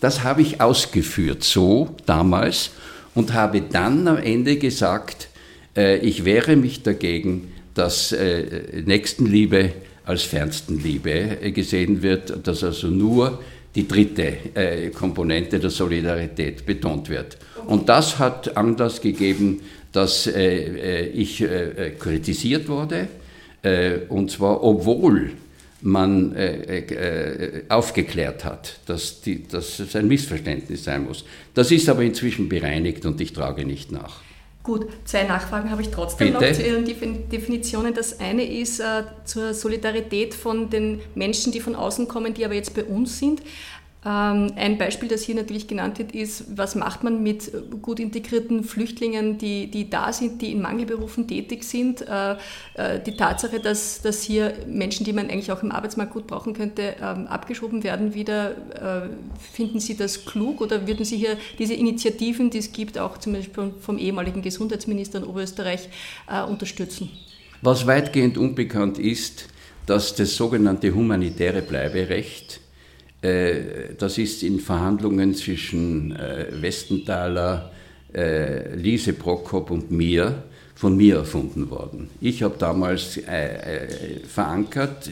[0.00, 2.70] Das habe ich ausgeführt so damals
[3.16, 5.28] und habe dann am Ende gesagt,
[5.76, 9.70] äh, ich wehre mich dagegen, dass äh, Nächstenliebe
[10.04, 13.40] als Fernstenliebe äh, gesehen wird, dass also nur
[13.72, 17.38] die dritte äh, Komponente der Solidarität betont wird.
[17.68, 19.60] Und das hat Anlass gegeben,
[19.92, 21.44] dass ich
[21.98, 23.08] kritisiert wurde,
[24.08, 25.32] und zwar obwohl
[25.80, 26.36] man
[27.68, 31.24] aufgeklärt hat, dass, die, dass es ein Missverständnis sein muss.
[31.54, 34.20] Das ist aber inzwischen bereinigt und ich trage nicht nach.
[34.68, 36.44] Gut, zwei Nachfragen habe ich trotzdem Bitte?
[36.44, 36.84] noch zu Ihren
[37.30, 37.94] Definitionen.
[37.94, 42.52] Das eine ist äh, zur Solidarität von den Menschen, die von außen kommen, die aber
[42.52, 43.40] jetzt bei uns sind.
[44.08, 48.64] Ähm, ein Beispiel, das hier natürlich genannt wird, ist, was macht man mit gut integrierten
[48.64, 52.00] Flüchtlingen, die, die da sind, die in Mangelberufen tätig sind.
[52.08, 52.32] Äh,
[52.74, 56.54] äh, die Tatsache, dass, dass hier Menschen, die man eigentlich auch im Arbeitsmarkt gut brauchen
[56.54, 58.52] könnte, ähm, abgeschoben werden wieder.
[58.52, 59.08] Äh,
[59.52, 63.34] finden Sie das klug oder würden Sie hier diese Initiativen, die es gibt, auch zum
[63.34, 65.88] Beispiel vom ehemaligen Gesundheitsminister in Oberösterreich,
[66.48, 67.10] unterstützen?
[67.62, 69.48] Was weitgehend unbekannt ist,
[69.86, 72.67] dass das sogenannte humanitäre Bleiberecht äh,
[73.20, 77.72] das ist in Verhandlungen zwischen äh, Westenthaler,
[78.14, 80.44] äh, Lise Prokop und mir
[80.76, 82.08] von mir erfunden worden.
[82.20, 83.18] Ich habe damals
[84.28, 85.10] verankert,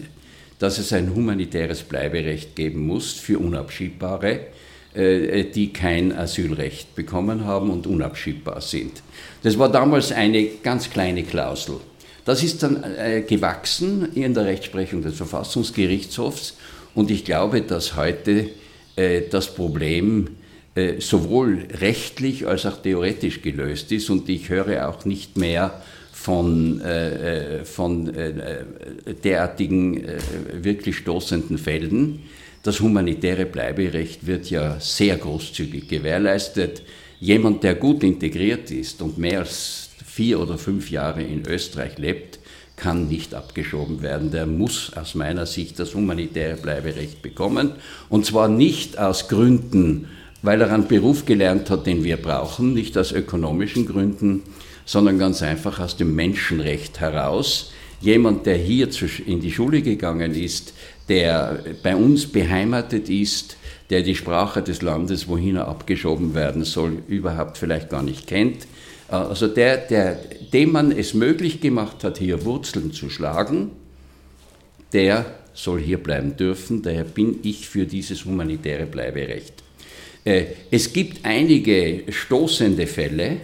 [0.61, 4.43] dass es ein humanitäres Bleiberecht geben muss für Unabschiebbare,
[4.95, 9.03] die kein Asylrecht bekommen haben und unabschiebbar sind.
[9.43, 11.81] Das war damals eine ganz kleine Klausel.
[12.25, 12.85] Das ist dann
[13.27, 16.55] gewachsen in der Rechtsprechung des Verfassungsgerichtshofs
[16.97, 18.49] und ich glaube, dass heute
[18.97, 20.29] äh, das Problem
[20.75, 24.11] äh, sowohl rechtlich als auch theoretisch gelöst ist.
[24.11, 28.65] Und ich höre auch nicht mehr von, äh, äh von äh,
[29.23, 30.19] derartigen äh,
[30.63, 32.23] wirklich stoßenden Fällen.
[32.63, 36.83] Das humanitäre Bleiberecht wird ja sehr großzügig gewährleistet.
[37.21, 42.39] Jemand, der gut integriert ist und mehr als vier oder fünf Jahre in Österreich lebt,
[42.77, 44.31] kann nicht abgeschoben werden.
[44.31, 47.73] Der muss aus meiner Sicht das humanitäre Bleiberecht bekommen.
[48.09, 50.09] Und zwar nicht aus Gründen,
[50.43, 54.43] weil er einen Beruf gelernt hat, den wir brauchen, nicht aus ökonomischen Gründen,
[54.85, 57.73] sondern ganz einfach aus dem Menschenrecht heraus.
[58.01, 58.89] Jemand, der hier
[59.27, 60.75] in die Schule gegangen ist,
[61.09, 63.57] der bei uns beheimatet ist,
[63.91, 68.67] der die Sprache des Landes, wohin er abgeschoben werden soll, überhaupt vielleicht gar nicht kennt,
[69.09, 70.19] also der, der,
[70.53, 73.71] dem man es möglich gemacht hat, hier Wurzeln zu schlagen,
[74.93, 76.83] der soll hier bleiben dürfen.
[76.83, 79.55] Daher bin ich für dieses humanitäre Bleiberecht.
[80.25, 83.39] Äh, es gibt einige stoßende Fälle,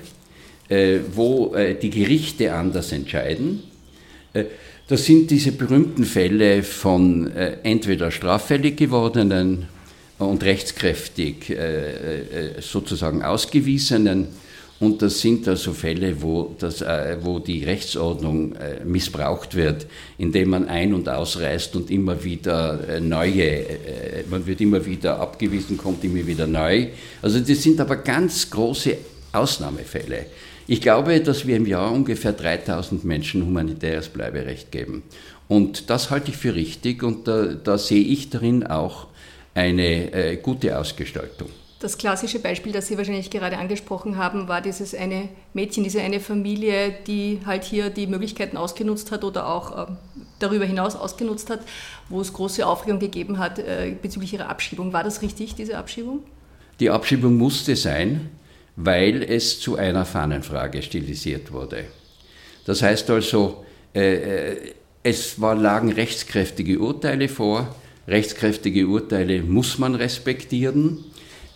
[0.68, 3.62] äh, wo die Gerichte anders entscheiden.
[4.88, 9.66] Das sind diese berühmten Fälle von entweder straffällig gewordenen
[10.18, 11.54] und rechtskräftig
[12.60, 14.28] sozusagen ausgewiesenen
[14.82, 19.86] und das sind also Fälle, wo, das, äh, wo die Rechtsordnung äh, missbraucht wird,
[20.18, 23.64] indem man ein- und ausreist und immer wieder äh, neue,
[24.28, 26.88] man wird immer wieder abgewiesen, kommt immer wieder neu.
[27.22, 28.96] Also das sind aber ganz große
[29.30, 30.26] Ausnahmefälle.
[30.66, 35.04] Ich glaube, dass wir im Jahr ungefähr 3000 Menschen humanitäres Bleiberecht geben.
[35.46, 39.06] Und das halte ich für richtig und da, da sehe ich darin auch
[39.54, 41.50] eine gute Ausgestaltung.
[41.82, 46.20] Das klassische Beispiel, das Sie wahrscheinlich gerade angesprochen haben, war dieses eine Mädchen, diese eine
[46.20, 49.92] Familie, die halt hier die Möglichkeiten ausgenutzt hat oder auch äh,
[50.38, 51.58] darüber hinaus ausgenutzt hat,
[52.08, 54.92] wo es große Aufregung gegeben hat äh, bezüglich ihrer Abschiebung.
[54.92, 56.20] War das richtig, diese Abschiebung?
[56.78, 58.30] Die Abschiebung musste sein,
[58.76, 61.86] weil es zu einer Fahnenfrage stilisiert wurde.
[62.64, 64.54] Das heißt also, äh,
[65.02, 67.74] es war, lagen rechtskräftige Urteile vor.
[68.06, 71.06] Rechtskräftige Urteile muss man respektieren.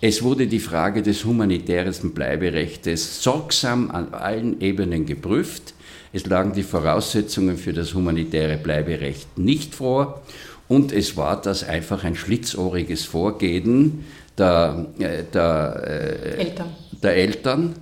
[0.00, 5.72] Es wurde die Frage des humanitären Bleiberechtes sorgsam an allen Ebenen geprüft.
[6.12, 10.22] Es lagen die Voraussetzungen für das humanitäre Bleiberecht nicht vor
[10.68, 14.04] und es war das einfach ein schlitzohriges Vorgehen
[14.36, 16.76] der, äh, der, äh, Eltern.
[17.02, 17.74] der Eltern.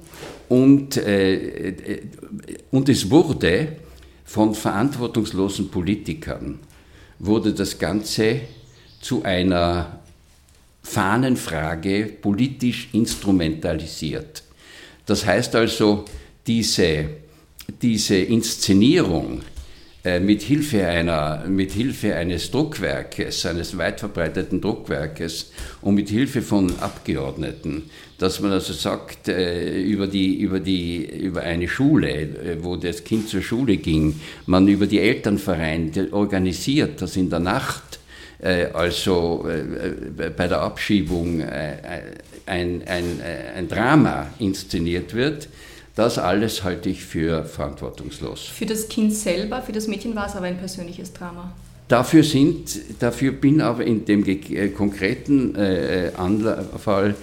[0.48, 2.02] Und, äh,
[2.70, 3.68] und es wurde
[4.24, 6.60] von verantwortungslosen Politikern,
[7.18, 8.40] wurde das Ganze
[9.00, 10.03] zu einer
[10.84, 14.44] Fahnenfrage politisch instrumentalisiert.
[15.06, 16.04] Das heißt also,
[16.46, 17.06] diese,
[17.82, 19.40] diese Inszenierung
[20.04, 26.42] äh, mit Hilfe, einer, mit Hilfe eines Druckwerkes, eines weit verbreiteten Druckwerkes und mit Hilfe
[26.42, 27.84] von Abgeordneten,
[28.18, 33.02] dass man also sagt, äh, über, die, über, die, über eine Schule, äh, wo das
[33.02, 37.93] Kind zur Schule ging, man über die Elternvereine organisiert, dass in der Nacht
[38.42, 39.46] also
[40.16, 43.20] bei der Abschiebung ein, ein,
[43.56, 45.48] ein Drama inszeniert wird,
[45.94, 48.42] das alles halte ich für verantwortungslos.
[48.42, 51.52] Für das Kind selber, für das Mädchen war es aber ein persönliches Drama.
[51.86, 57.14] Dafür, sind, dafür bin aber in dem äh, konkreten äh, Anlassfall,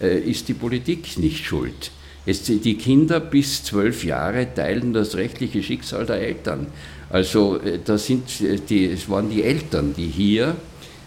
[0.00, 1.90] äh, ist die Politik nicht schuld.
[2.26, 6.66] Die Kinder bis zwölf Jahre teilen das rechtliche Schicksal der Eltern.
[7.10, 8.24] Also äh, da sind
[8.68, 10.56] die, es waren die Eltern, die hier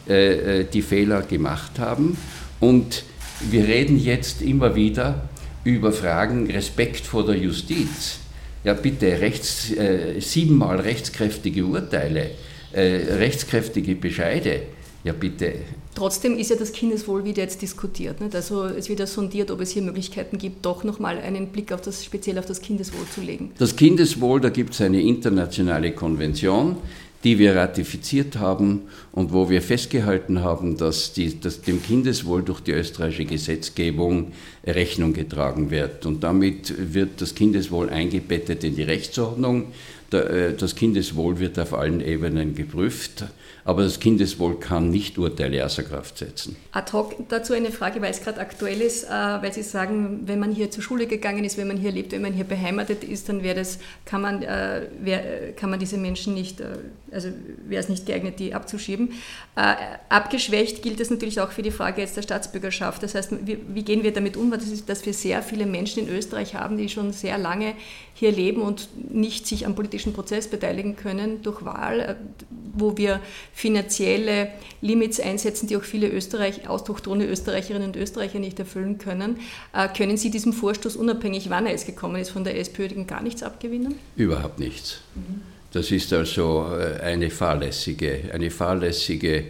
[0.07, 2.17] äh, äh, die Fehler gemacht haben.
[2.59, 3.03] Und
[3.49, 5.29] wir reden jetzt immer wieder
[5.63, 8.19] über Fragen Respekt vor der Justiz.
[8.63, 12.31] Ja, bitte, rechts, äh, siebenmal rechtskräftige Urteile,
[12.73, 12.81] äh,
[13.13, 14.63] rechtskräftige Bescheide.
[15.03, 15.53] Ja, bitte.
[15.93, 18.21] Trotzdem ist ja das Kindeswohl wieder jetzt diskutiert.
[18.21, 18.35] Nicht?
[18.35, 21.81] Also es wird ja sondiert, ob es hier Möglichkeiten gibt, doch nochmal einen Blick auf
[21.81, 23.51] das, speziell auf das Kindeswohl zu legen.
[23.57, 26.77] Das Kindeswohl, da gibt es eine internationale Konvention,
[27.23, 32.61] die wir ratifiziert haben und wo wir festgehalten haben, dass, die, dass, dem Kindeswohl durch
[32.61, 34.31] die österreichische Gesetzgebung
[34.65, 36.05] Rechnung getragen wird.
[36.05, 39.65] Und damit wird das Kindeswohl eingebettet in die Rechtsordnung.
[40.11, 43.25] Äh, das Kindeswohl wird auf allen Ebenen geprüft
[43.63, 46.55] aber das Kindeswohl kann nicht Urteile außer Kraft setzen.
[46.71, 50.39] Ad hoc dazu eine Frage, weil es gerade aktuell ist, äh, weil Sie sagen, wenn
[50.39, 53.29] man hier zur Schule gegangen ist, wenn man hier lebt, wenn man hier beheimatet ist,
[53.29, 56.65] dann wäre das, kann man, äh, wär, kann man diese Menschen nicht, äh,
[57.11, 57.29] also
[57.67, 59.11] wäre es nicht geeignet, die abzuschieben.
[60.07, 63.03] Abgeschwächt gilt es natürlich auch für die Frage jetzt der Staatsbürgerschaft.
[63.03, 66.77] Das heißt, wie, gehen wir damit um, dass wir sehr viele Menschen in Österreich haben,
[66.77, 67.73] die schon sehr lange
[68.13, 72.17] hier leben und nicht sich am politischen Prozess beteiligen können durch Wahl,
[72.73, 73.19] wo wir
[73.53, 74.49] finanzielle
[74.81, 79.37] Limits einsetzen, die auch viele Österreich, autochthone Österreicherinnen und Österreicher nicht erfüllen können.
[79.73, 83.21] Äh, können Sie diesem Vorstoß, unabhängig wann er jetzt gekommen ist, von der SPÖ gar
[83.21, 83.95] nichts abgewinnen?
[84.15, 85.01] Überhaupt nichts.
[85.15, 85.41] Mhm.
[85.71, 89.45] Das ist also äh, eine fahrlässige, eine fahrlässige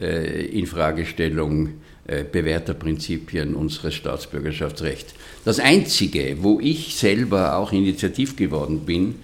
[0.00, 1.74] äh, Infragestellung
[2.06, 5.14] äh, bewährter Prinzipien unseres Staatsbürgerschaftsrechts.
[5.44, 9.16] Das Einzige, wo ich selber auch initiativ geworden bin,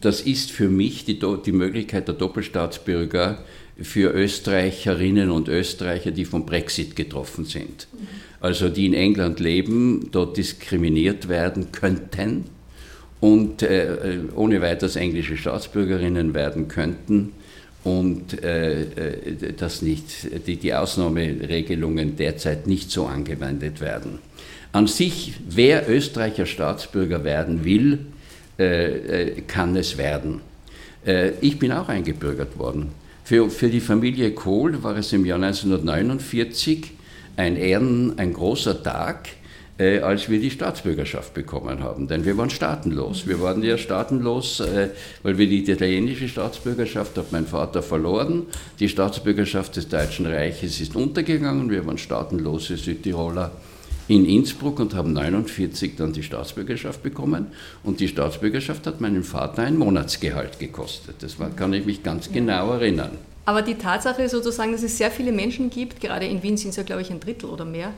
[0.00, 3.38] das ist für mich die, die Möglichkeit der Doppelstaatsbürger
[3.80, 7.86] für Österreicherinnen und Österreicher, die vom Brexit getroffen sind.
[8.40, 12.44] Also die in England leben, dort diskriminiert werden könnten
[13.20, 17.32] und äh, ohne weiteres englische Staatsbürgerinnen werden könnten
[17.84, 24.18] und äh, äh dass nicht, die, die Ausnahmeregelungen derzeit nicht so angewendet werden.
[24.72, 28.06] An sich, wer Österreicher Staatsbürger werden will,
[28.60, 30.42] äh, äh, kann es werden.
[31.06, 32.90] Äh, ich bin auch eingebürgert worden.
[33.24, 36.92] Für, für die Familie Kohl war es im Jahr 1949
[37.36, 39.30] ein Ehren, ein großer Tag,
[39.78, 42.06] äh, als wir die Staatsbürgerschaft bekommen haben.
[42.06, 43.26] Denn wir waren staatenlos.
[43.26, 44.90] Wir waren ja staatenlos, äh,
[45.22, 48.42] weil wir die italienische Staatsbürgerschaft hat mein Vater verloren.
[48.78, 51.70] Die Staatsbürgerschaft des Deutschen Reiches ist untergegangen.
[51.70, 53.52] Wir waren staatenlose Südtiroler
[54.10, 57.46] in Innsbruck und haben 49 dann die Staatsbürgerschaft bekommen.
[57.84, 61.16] Und die Staatsbürgerschaft hat meinen Vater ein Monatsgehalt gekostet.
[61.20, 62.32] Das war, kann ich mich ganz ja.
[62.32, 63.12] genau erinnern.
[63.46, 66.76] Aber die Tatsache sozusagen, dass es sehr viele Menschen gibt, gerade in Wien sind es
[66.76, 67.92] ja, glaube ich, ein Drittel oder mehr,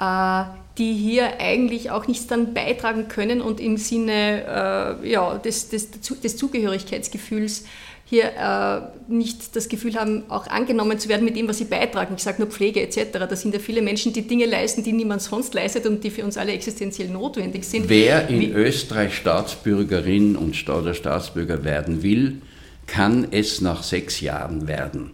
[0.00, 0.44] äh,
[0.78, 5.90] die hier eigentlich auch nichts dann beitragen können und im Sinne äh, ja, des, des,
[5.90, 7.64] des Zugehörigkeitsgefühls
[8.10, 12.14] hier äh, nicht das Gefühl haben, auch angenommen zu werden mit dem, was sie beitragen.
[12.16, 13.18] Ich sage nur Pflege etc.
[13.28, 16.24] Da sind ja viele Menschen, die Dinge leisten, die niemand sonst leistet und die für
[16.24, 17.88] uns alle existenziell notwendig sind.
[17.88, 22.40] Wer in Wie Österreich Staatsbürgerin und oder Staatsbürger werden will,
[22.86, 25.10] kann es nach sechs Jahren werden.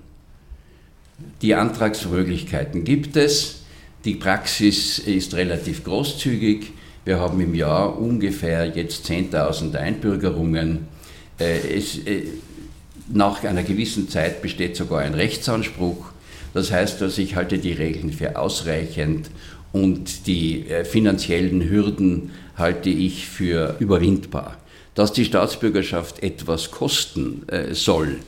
[1.42, 3.64] Die Antragsmöglichkeiten gibt es.
[4.04, 6.72] Die Praxis ist relativ großzügig.
[7.04, 10.86] Wir haben im Jahr ungefähr jetzt 10.000 Einbürgerungen
[11.38, 11.98] Es,
[13.12, 16.06] nach einer gewissen Zeit besteht sogar ein Rechtsanspruch.
[16.52, 19.30] Das heißt, dass ich halte die Regeln für ausreichend
[19.72, 24.56] und die finanziellen Hürden halte ich für überwindbar.
[24.94, 27.42] Dass die Staatsbürgerschaft etwas kosten
[27.72, 28.18] soll,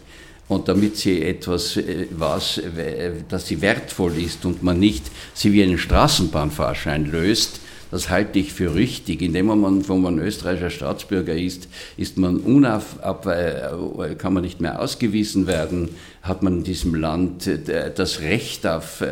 [0.48, 5.04] und damit sie etwas äh, was, äh, dass sie wertvoll ist und man nicht
[5.34, 7.60] sie wie einen Straßenbahnfahrschein löst,
[7.90, 9.22] das halte ich für richtig.
[9.22, 14.60] In dem Moment, wo man österreichischer Staatsbürger ist, ist man unauf, äh, kann man nicht
[14.60, 15.90] mehr ausgewiesen werden,
[16.22, 17.48] hat man in diesem Land
[17.96, 19.04] das Recht auf,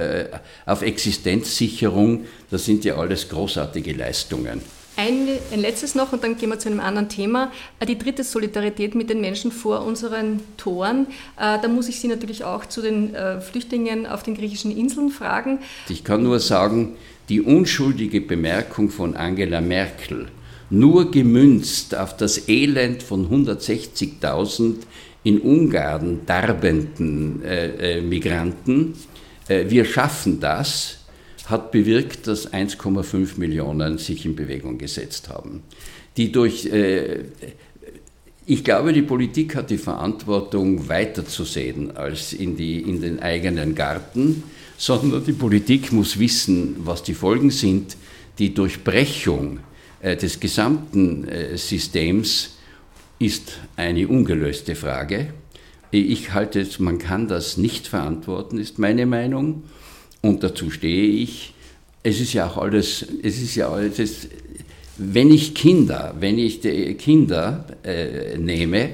[0.66, 2.25] auf Existenzsicherung.
[2.51, 4.61] Das sind ja alles großartige Leistungen.
[4.97, 7.51] Ein, ein, letztes noch und dann gehen wir zu einem anderen Thema.
[7.80, 11.09] Äh, die dritte Solidarität mit den Menschen vor unseren Toren.
[11.36, 15.11] Äh, da muss ich Sie natürlich auch zu den äh, Flüchtlingen auf den griechischen Inseln
[15.11, 15.59] fragen.
[15.88, 16.95] Ich kann nur sagen,
[17.28, 20.28] die unschuldige Bemerkung von Angela Merkel,
[20.70, 24.76] nur gemünzt auf das Elend von 160.000
[25.24, 27.40] in Ungarn darbenden
[28.09, 28.95] Migranten,
[29.49, 31.03] wir schaffen das,
[31.47, 35.62] hat bewirkt, dass 1,5 Millionen sich in Bewegung gesetzt haben.
[36.16, 37.24] Die durch, äh,
[38.47, 44.42] ich glaube, die Politik hat die Verantwortung, weiterzusehen als in, die, in den eigenen Garten,
[44.76, 47.97] sondern die Politik muss wissen, was die Folgen sind.
[48.38, 49.61] Die Durchbrechung
[50.01, 52.57] äh, des gesamten äh, Systems
[53.18, 55.32] ist eine ungelöste Frage.
[55.90, 59.62] Ich halte es, man kann das nicht verantworten, ist meine Meinung
[60.25, 61.53] und dazu stehe ich.
[62.03, 64.29] Es ist ja auch alles, es ist ja alles,
[64.97, 68.91] wenn ich Kinder, wenn ich die Kinder äh, nehme,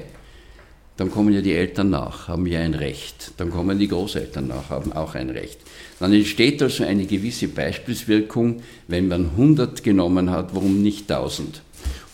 [0.97, 3.31] dann kommen ja die Eltern nach, haben ja ein Recht.
[3.37, 5.59] Dann kommen die Großeltern nach, haben auch ein Recht.
[5.99, 11.61] Dann entsteht also eine gewisse Beispielswirkung, wenn man 100 genommen hat, warum nicht 1000?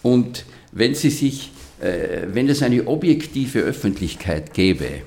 [0.04, 1.50] Und wenn Sie sich,
[1.82, 5.02] äh, wenn es eine objektive Öffentlichkeit gäbe,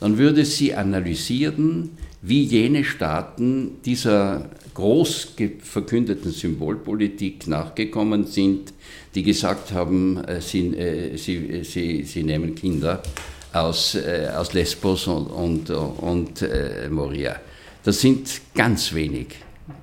[0.00, 1.90] dann würde sie analysieren,
[2.22, 8.72] wie jene Staaten dieser groß verkündeten Symbolpolitik nachgekommen sind,
[9.14, 13.02] die gesagt haben, äh, sie, äh, sie, sie, sie nehmen Kinder
[13.52, 16.44] aus, äh, aus Lesbos und, und, und
[16.90, 17.36] Moria.
[17.82, 19.28] Das sind ganz wenig.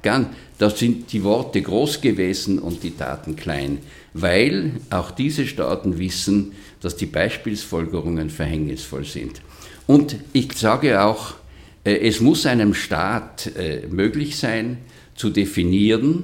[0.03, 0.27] Ganz,
[0.57, 3.79] da sind die Worte groß gewesen und die Taten klein,
[4.13, 9.41] weil auch diese Staaten wissen, dass die Beispielsfolgerungen verhängnisvoll sind.
[9.88, 11.46] Und ich sage auch, äh,
[11.89, 14.79] es muss einem Staat äh, möglich sein,
[15.15, 16.23] zu definieren,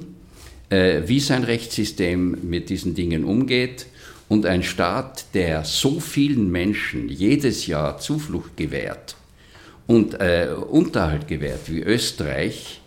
[0.68, 3.86] äh, wie sein Rechtssystem mit diesen Dingen umgeht.
[4.28, 9.16] Und ein Staat, der so vielen Menschen jedes Jahr Zuflucht gewährt
[9.86, 10.16] und
[10.70, 12.80] Unterhalt gewährt wie Österreich,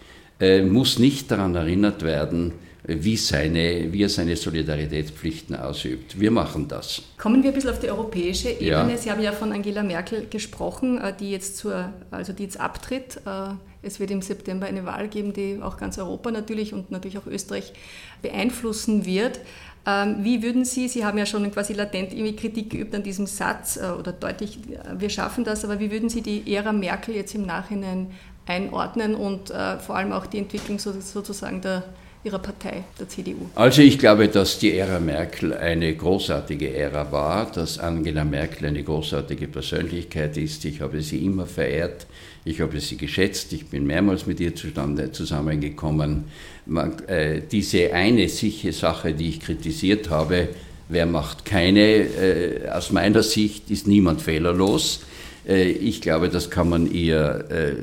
[0.68, 2.54] muss nicht daran erinnert werden,
[2.88, 6.20] wie, seine, wie er seine Solidaritätspflichten ausübt.
[6.20, 7.02] Wir machen das.
[7.18, 8.92] Kommen wir ein bisschen auf die europäische Ebene.
[8.92, 8.98] Ja.
[8.98, 13.18] Sie haben ja von Angela Merkel gesprochen, äh, die jetzt, zur, also die jetzt abtritt.
[13.26, 17.18] Äh, es wird im September eine Wahl geben, die auch ganz Europa natürlich und natürlich
[17.18, 17.74] auch Österreich
[18.22, 19.42] beeinflussen wird.
[19.86, 23.28] Ähm, wie würden Sie, Sie haben ja schon quasi latent irgendwie Kritik geübt an diesem
[23.28, 24.60] Satz äh, oder deutlich,
[24.98, 28.12] wir schaffen das, aber wie würden Sie die Ära Merkel jetzt im Nachhinein
[28.46, 31.84] einordnen und vor allem auch die Entwicklung sozusagen der
[32.24, 33.48] Ihrer Partei, der CDU?
[33.56, 38.84] Also ich glaube, dass die Ära Merkel eine großartige Ära war, dass Angela Merkel eine
[38.84, 40.66] großartige Persönlichkeit ist.
[40.66, 42.08] Ich habe sie immer verehrt,
[42.44, 46.26] ich habe sie geschätzt, ich bin mehrmals mit ihr zustande zusammengekommen.
[46.66, 50.50] Man, äh, diese eine sichere Sache, die ich kritisiert habe,
[50.90, 55.02] wer macht keine, äh, aus meiner Sicht ist niemand fehlerlos.
[55.48, 57.74] Äh, ich glaube, das kann man eher, äh,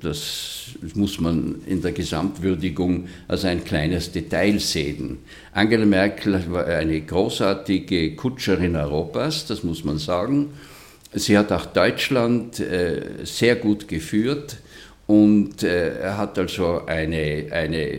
[0.00, 5.18] das muss man in der Gesamtwürdigung als ein kleines Detail sehen.
[5.52, 10.50] Angela Merkel war eine großartige Kutscherin Europas, das muss man sagen.
[11.14, 14.58] Sie hat auch Deutschland äh, sehr gut geführt
[15.06, 17.98] und hat also eine, eine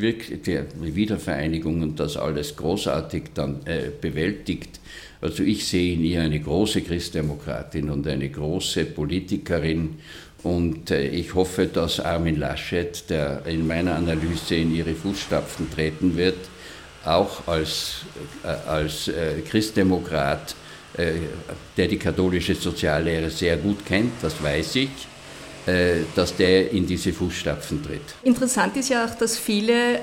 [0.00, 0.40] wirklich
[0.80, 3.60] Wiedervereinigung und das alles großartig dann
[4.00, 4.79] bewältigt.
[5.22, 9.96] Also ich sehe in ihr eine große Christdemokratin und eine große Politikerin
[10.42, 16.16] und äh, ich hoffe, dass Armin Laschet, der in meiner Analyse in ihre Fußstapfen treten
[16.16, 16.38] wird,
[17.04, 18.02] auch als,
[18.44, 20.54] äh, als äh, Christdemokrat,
[21.76, 24.90] der die katholische Soziallehre sehr gut kennt, das weiß ich,
[26.16, 28.02] dass der in diese Fußstapfen tritt.
[28.24, 30.00] Interessant ist ja auch, dass viele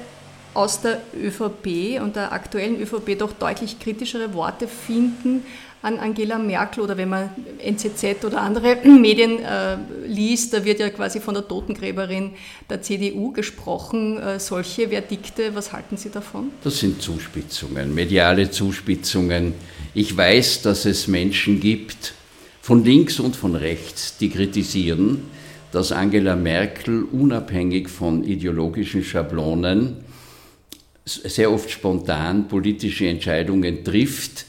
[0.58, 5.44] aus der ÖVP und der aktuellen ÖVP doch deutlich kritischere Worte finden
[5.84, 7.30] an Angela Merkel oder wenn man
[7.60, 9.78] NZZ oder andere Medien äh,
[10.08, 12.32] liest, da wird ja quasi von der Totengräberin
[12.68, 14.20] der CDU gesprochen.
[14.20, 16.50] Äh, solche Verdikte, was halten Sie davon?
[16.64, 19.54] Das sind Zuspitzungen, mediale Zuspitzungen.
[19.94, 22.16] Ich weiß, dass es Menschen gibt,
[22.62, 25.22] von links und von rechts, die kritisieren,
[25.72, 30.07] dass Angela Merkel unabhängig von ideologischen Schablonen
[31.08, 34.46] sehr oft spontan politische Entscheidungen trifft,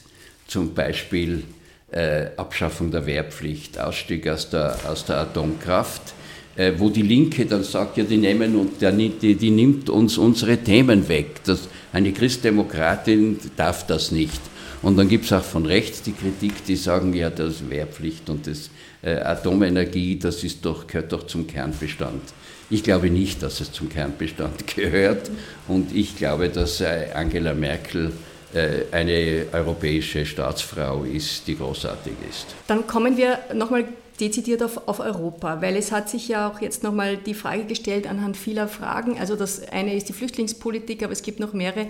[0.47, 1.43] zum Beispiel
[1.91, 6.13] äh, Abschaffung der Wehrpflicht, Ausstieg aus der, aus der Atomkraft,
[6.55, 10.57] äh, wo die Linke dann sagt, ja, die, nehmen und, die, die nimmt uns unsere
[10.57, 11.43] Themen weg.
[11.45, 14.41] Das, eine Christdemokratin darf das nicht.
[14.81, 18.47] Und dann gibt es auch von rechts die Kritik, die sagen, ja, das Wehrpflicht und
[18.47, 18.69] das
[19.01, 22.21] äh, Atomenergie, das ist doch, gehört doch zum Kernbestand.
[22.69, 25.31] Ich glaube nicht, dass es zum Kernbestand gehört
[25.67, 28.11] und ich glaube, dass äh, Angela Merkel
[28.53, 32.47] äh, eine europäische Staatsfrau ist, die großartig ist.
[32.67, 33.85] Dann kommen wir nochmal
[34.19, 38.07] dezidiert auf, auf Europa, weil es hat sich ja auch jetzt nochmal die Frage gestellt
[38.07, 39.17] anhand vieler Fragen.
[39.19, 41.87] Also das eine ist die Flüchtlingspolitik, aber es gibt noch mehrere,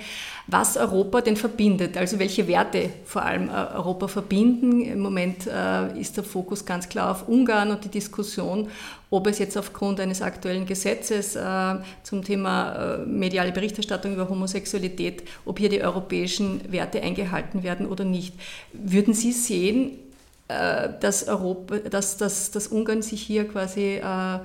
[0.48, 4.82] was Europa denn verbindet, also welche Werte vor allem äh, Europa verbinden.
[4.82, 8.68] Im Moment äh, ist der Fokus ganz klar auf Ungarn und die Diskussion,
[9.10, 15.24] ob es jetzt aufgrund eines aktuellen Gesetzes äh, zum Thema äh, mediale Berichterstattung über Homosexualität,
[15.46, 18.36] ob hier die europäischen Werte eingehalten werden oder nicht.
[18.72, 19.98] Würden Sie sehen,
[20.50, 24.40] dass, Europa, dass, dass, dass Ungarn sich hier quasi äh, äh,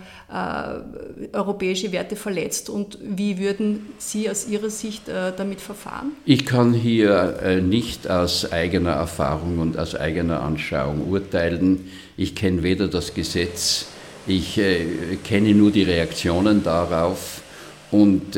[1.32, 6.12] europäische Werte verletzt und wie würden Sie aus Ihrer Sicht äh, damit verfahren?
[6.26, 11.88] Ich kann hier äh, nicht aus eigener Erfahrung und aus eigener Anschauung urteilen.
[12.18, 13.86] Ich kenne weder das Gesetz,
[14.26, 17.40] ich äh, kenne nur die Reaktionen darauf
[17.90, 18.36] und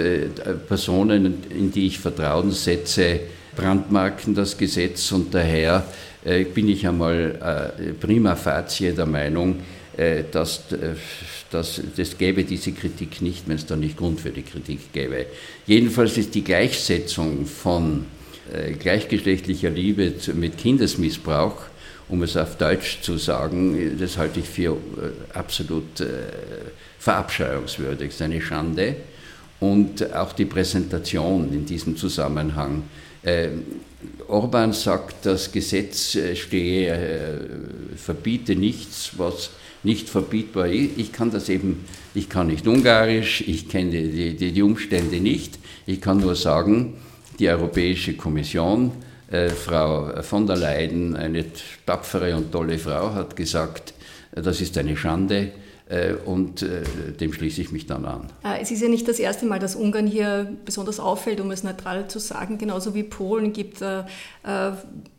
[0.69, 3.21] Personen, in die ich Vertrauen setze,
[3.57, 9.61] brandmarken das Gesetz und daher äh, bin ich einmal äh, prima facie der Meinung,
[9.97, 10.65] äh, dass,
[11.51, 15.27] dass das gäbe diese Kritik nicht, wenn es da nicht Grund für die Kritik gäbe.
[15.67, 18.07] Jedenfalls ist die Gleichsetzung von
[18.79, 21.57] gleichgeschlechtlicher Liebe mit Kindesmissbrauch,
[22.09, 24.77] um es auf Deutsch zu sagen, das halte ich für
[25.35, 26.07] absolut
[27.01, 28.95] verabscheuungswürdig, es ist eine Schande.
[29.59, 32.85] Und auch die Präsentation in diesem Zusammenhang
[34.29, 39.51] Orban sagt, das Gesetz äh, stehe, äh, verbiete nichts, was
[39.83, 40.93] nicht verbietbar ist.
[40.97, 45.59] Ich kann das eben, ich kann nicht Ungarisch, ich kenne die, die, die Umstände nicht.
[45.87, 46.95] Ich kann nur sagen,
[47.39, 48.93] die Europäische Kommission,
[49.31, 51.45] äh, Frau von der Leyen, eine
[51.85, 53.95] tapfere und tolle Frau, hat gesagt,
[54.33, 55.51] das ist eine Schande äh,
[56.25, 56.83] und äh,
[57.21, 58.27] dem schließe ich mich dann an.
[58.45, 61.63] Äh, es ist ja nicht das erste Mal, dass Ungarn hier besonders auffällt, um es
[61.63, 62.59] neutral zu sagen.
[62.59, 63.83] Genauso wie Polen gibt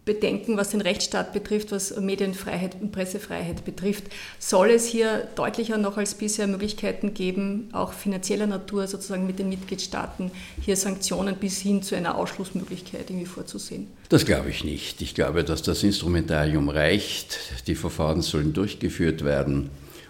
[0.08, 4.06] Bedenken, was den Rechtsstaat betrifft, was Medienfreiheit und Pressefreiheit betrifft.
[4.40, 9.50] Soll es hier deutlicher noch als bisher Möglichkeiten geben, auch finanzieller Natur sozusagen mit den
[9.50, 13.88] Mitgliedstaaten hier Sanktionen bis hin zu einer Ausschlussmöglichkeit irgendwie vorzusehen?
[14.10, 15.02] Das glaube ich nicht.
[15.02, 17.38] Ich glaube, dass das Instrumentarium reicht.
[17.68, 19.70] Die Verfahren sollen durchgeführt werden.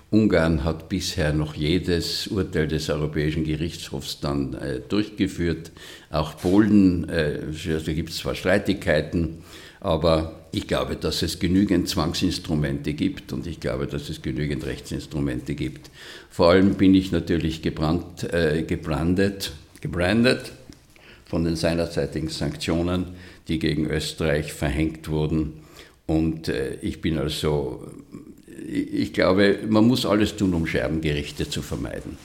[0.10, 5.72] Ungarn hat bisher noch jedes Urteil des Europäischen Gerichtshofs dann äh, durchgeführt.
[6.10, 9.40] Auch Polen, äh, also gibt es zwar Streitigkeiten,
[9.82, 15.56] aber ich glaube, dass es genügend Zwangsinstrumente gibt und ich glaube, dass es genügend Rechtsinstrumente
[15.56, 15.92] gibt.
[16.30, 19.52] Vor allem bin ich natürlich gebrannt, äh, gebrandet,
[19.82, 20.54] gebrandet
[21.26, 23.08] von den seinerzeitigen Sanktionen,
[23.50, 25.54] die gegen Österreich verhängt wurden.
[26.06, 27.86] Und äh, ich bin also
[28.68, 32.18] ich glaube, man muss alles tun, um Scherbengerichte zu vermeiden.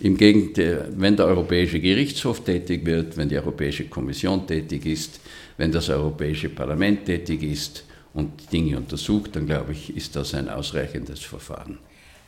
[0.00, 5.20] Im Gegenteil, wenn der Europäische Gerichtshof tätig wird, wenn die Europäische Kommission tätig ist,
[5.56, 10.48] wenn das Europäische Parlament tätig ist und Dinge untersucht, dann glaube ich, ist das ein
[10.48, 11.78] ausreichendes Verfahren.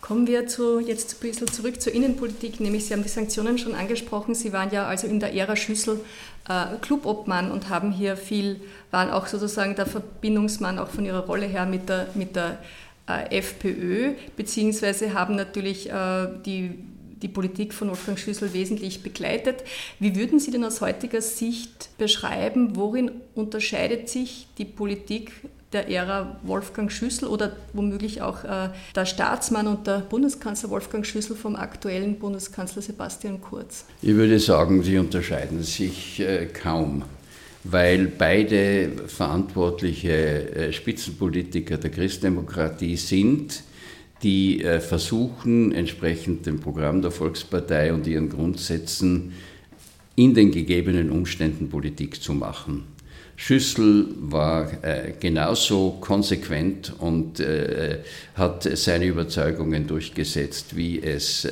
[0.00, 3.74] Kommen wir zu, jetzt ein bisschen zurück zur Innenpolitik, nämlich Sie haben die Sanktionen schon
[3.74, 4.36] angesprochen.
[4.36, 5.98] Sie waren ja also in der Ära Schüssel
[6.48, 8.60] äh, Clubobmann und haben hier viel,
[8.92, 12.58] waren auch sozusagen der Verbindungsmann auch von Ihrer Rolle her mit der, mit der
[13.06, 16.72] FPÖ, beziehungsweise haben natürlich äh, die,
[17.22, 19.62] die Politik von Wolfgang Schüssel wesentlich begleitet.
[20.00, 25.32] Wie würden Sie denn aus heutiger Sicht beschreiben, worin unterscheidet sich die Politik
[25.72, 31.36] der Ära Wolfgang Schüssel oder womöglich auch äh, der Staatsmann und der Bundeskanzler Wolfgang Schüssel
[31.36, 33.84] vom aktuellen Bundeskanzler Sebastian Kurz?
[34.00, 37.04] Ich würde sagen, sie unterscheiden sich äh, kaum
[37.70, 43.62] weil beide verantwortliche äh, Spitzenpolitiker der Christdemokratie sind,
[44.22, 49.32] die äh, versuchen, entsprechend dem Programm der Volkspartei und ihren Grundsätzen
[50.14, 52.84] in den gegebenen Umständen Politik zu machen.
[53.34, 57.42] Schüssel war äh, genauso konsequent und
[58.34, 61.46] hat seine Überzeugungen durchgesetzt, wie es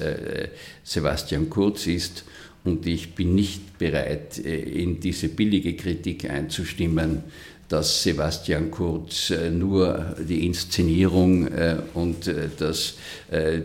[0.82, 2.24] Sebastian Kurz ist.
[2.64, 7.22] Und ich bin nicht bereit, äh, in diese billige Kritik einzustimmen,
[7.68, 12.94] dass Sebastian Kurz äh, nur die Inszenierung äh, und dass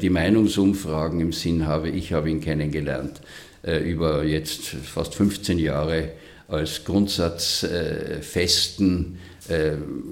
[0.02, 1.89] die Meinungsumfragen im Sinn habe.
[1.89, 3.22] Ich habe ihn kennengelernt
[3.64, 6.14] über jetzt fast 15 Jahre
[6.47, 9.20] als grundsatzfesten,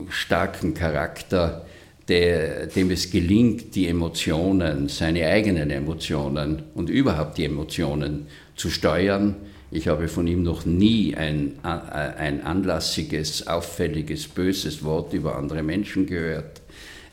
[0.10, 1.66] starken Charakter,
[2.08, 8.28] der, dem es gelingt, die Emotionen, seine eigenen Emotionen und überhaupt die Emotionen
[8.58, 9.36] zu steuern.
[9.72, 16.06] Ich habe von ihm noch nie ein, ein anlassiges, auffälliges, böses Wort über andere Menschen
[16.06, 16.62] gehört.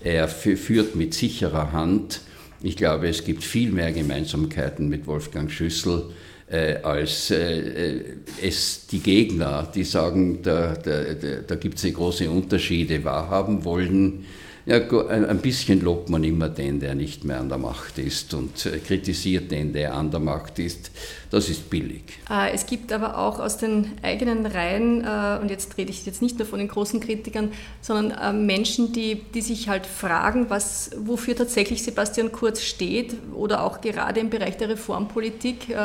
[0.02, 2.20] Er führt mit sicherer Hand.
[2.62, 6.10] Ich glaube, es gibt viel mehr Gemeinsamkeiten mit Wolfgang Schüssel
[6.50, 8.00] äh, als äh,
[8.42, 11.02] es die Gegner, die sagen, da, da,
[11.46, 14.26] da gibt es große Unterschiede, wahrhaben wollen.
[14.66, 18.64] Ja, ein bisschen lobt man immer den, der nicht mehr an der Macht ist und
[18.64, 20.90] äh, kritisiert den, der an der Macht ist.
[21.30, 22.02] Das ist billig.
[22.30, 26.22] Äh, es gibt aber auch aus den eigenen Reihen, äh, und jetzt rede ich jetzt
[26.22, 27.52] nicht nur von den großen Kritikern,
[27.82, 33.82] sondern Menschen, die, die sich halt fragen, was, wofür tatsächlich Sebastian Kurz steht oder auch
[33.82, 35.76] gerade im Bereich der Reformpolitik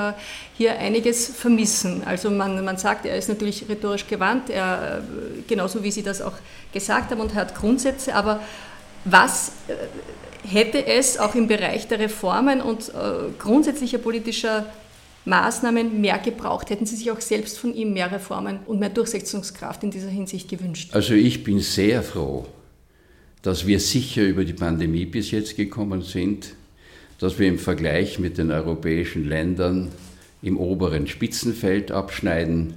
[0.57, 2.03] hier einiges vermissen.
[2.05, 5.03] Also man, man sagt, er ist natürlich rhetorisch gewandt, er,
[5.47, 6.33] genauso wie Sie das auch
[6.71, 8.39] gesagt haben und hat Grundsätze, aber
[9.05, 9.73] was äh,
[10.47, 14.65] hätte es auch im Bereich der Reformen und äh, grundsätzlicher politischer
[15.25, 16.69] Maßnahmen mehr gebraucht?
[16.69, 20.49] Hätten Sie sich auch selbst von ihm mehr Reformen und mehr Durchsetzungskraft in dieser Hinsicht
[20.49, 20.89] gewünscht?
[20.93, 22.45] Also ich bin sehr froh,
[23.41, 26.55] dass wir sicher über die Pandemie bis jetzt gekommen sind,
[27.19, 29.91] dass wir im Vergleich mit den europäischen Ländern
[30.41, 32.73] im oberen Spitzenfeld abschneiden,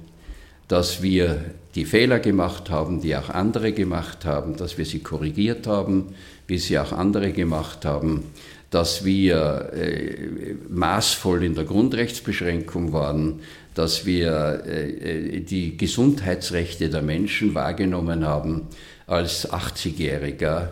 [0.67, 1.43] dass wir
[1.75, 6.15] die Fehler gemacht haben, die auch andere gemacht haben, dass wir sie korrigiert haben,
[6.47, 8.25] wie sie auch andere gemacht haben,
[8.69, 13.41] dass wir äh, maßvoll in der Grundrechtsbeschränkung waren,
[13.75, 18.67] dass wir äh, die Gesundheitsrechte der Menschen wahrgenommen haben.
[19.05, 20.69] Als 80-Jähriger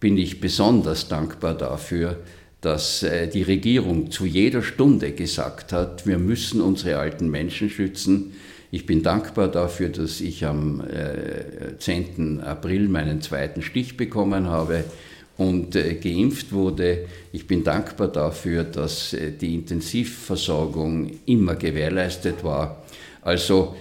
[0.00, 2.18] bin ich besonders dankbar dafür,
[2.60, 8.32] dass äh, die Regierung zu jeder Stunde gesagt hat, wir müssen unsere alten Menschen schützen,
[8.74, 10.82] ich bin dankbar dafür, dass ich am
[11.78, 12.40] 10.
[12.40, 14.82] Äh, April meinen zweiten Stich bekommen habe
[15.36, 17.06] und äh, geimpft wurde.
[17.30, 22.82] Ich bin dankbar dafür, dass äh, die Intensivversorgung immer gewährleistet war.
[23.22, 23.76] Also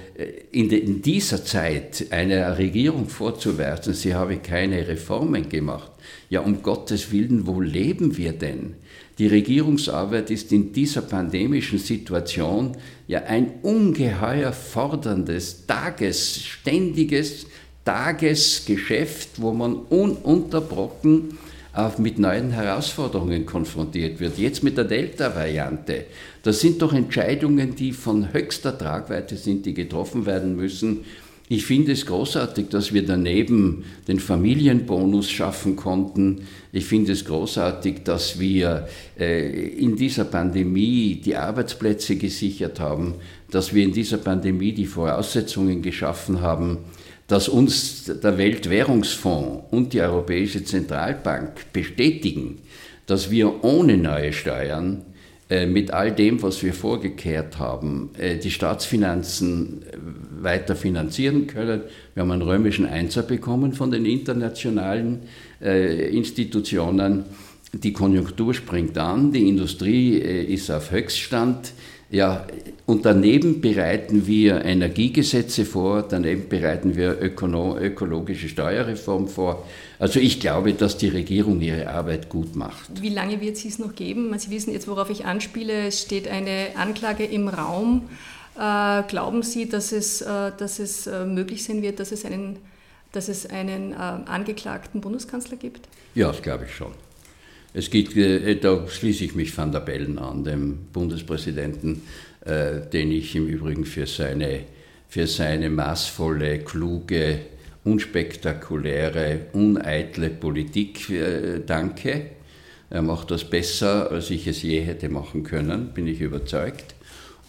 [0.51, 5.91] in, dieser Zeit einer Regierung vorzuwerfen, sie habe keine Reformen gemacht.
[6.29, 8.75] Ja, um Gottes Willen, wo leben wir denn?
[9.19, 12.75] Die Regierungsarbeit ist in dieser pandemischen Situation
[13.07, 17.45] ja ein ungeheuer forderndes, tagesständiges
[17.85, 21.37] Tagesgeschäft, wo man ununterbrochen
[21.73, 24.37] auch mit neuen Herausforderungen konfrontiert wird.
[24.37, 26.05] Jetzt mit der Delta-Variante.
[26.43, 31.05] Das sind doch Entscheidungen, die von höchster Tragweite sind, die getroffen werden müssen.
[31.53, 36.47] Ich finde es großartig, dass wir daneben den Familienbonus schaffen konnten.
[36.71, 38.87] Ich finde es großartig, dass wir
[39.19, 43.13] äh, in dieser Pandemie die Arbeitsplätze gesichert haben,
[43.51, 46.79] dass wir in dieser Pandemie die Voraussetzungen geschaffen haben,
[47.27, 52.61] dass uns der Weltwährungsfonds und die Europäische Zentralbank bestätigen,
[53.05, 55.05] dass wir ohne neue Steuern
[55.67, 59.97] mit all dem, was wir vorgekehrt haben, äh, die Staatsfinanzen äh,
[60.43, 61.81] weiter finanzieren können.
[62.13, 65.21] Wir haben einen römischen Einser bekommen von den internationalen
[65.61, 67.23] Institutionen.
[67.71, 71.71] Die Konjunktur springt an, die Industrie ist auf Höchststand.
[72.13, 72.45] Ja,
[72.85, 79.65] und daneben bereiten wir Energiegesetze vor, daneben bereiten wir ökono ökologische Steuerreform vor.
[79.97, 83.01] Also ich glaube, dass die Regierung ihre Arbeit gut macht.
[83.01, 84.31] Wie lange wird sie es noch geben?
[84.37, 85.87] Sie wissen jetzt, worauf ich anspiele.
[85.87, 88.03] Es steht eine Anklage im Raum.
[88.59, 92.59] Äh, glauben Sie, dass es, äh, dass es äh, möglich sein wird, dass es einen,
[93.11, 95.87] dass es einen angeklagten Bundeskanzler gibt?
[96.13, 96.91] Ja, das glaube ich schon.
[97.73, 102.03] Es gibt, äh, da schließe ich mich Van der Bellen an, dem Bundespräsidenten,
[102.45, 104.61] äh, den ich im Übrigen für seine,
[105.07, 107.39] für seine maßvolle, kluge,
[107.83, 112.27] unspektakuläre, uneitle Politik äh, danke.
[112.91, 116.93] Er macht das besser, als ich es je hätte machen können, bin ich überzeugt.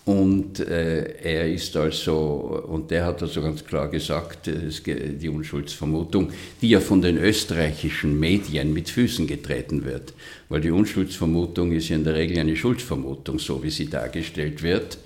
[0.04, 6.30] Und äh, er ist also, und der hat also ganz klar gesagt, es, die Unschuldsvermutung,
[6.60, 10.12] die ja von den österreichischen Medien mit Füßen getreten wird,
[10.50, 14.98] weil die Unschuldsvermutung ist ja in der Regel eine Schuldvermutung, so wie sie dargestellt wird,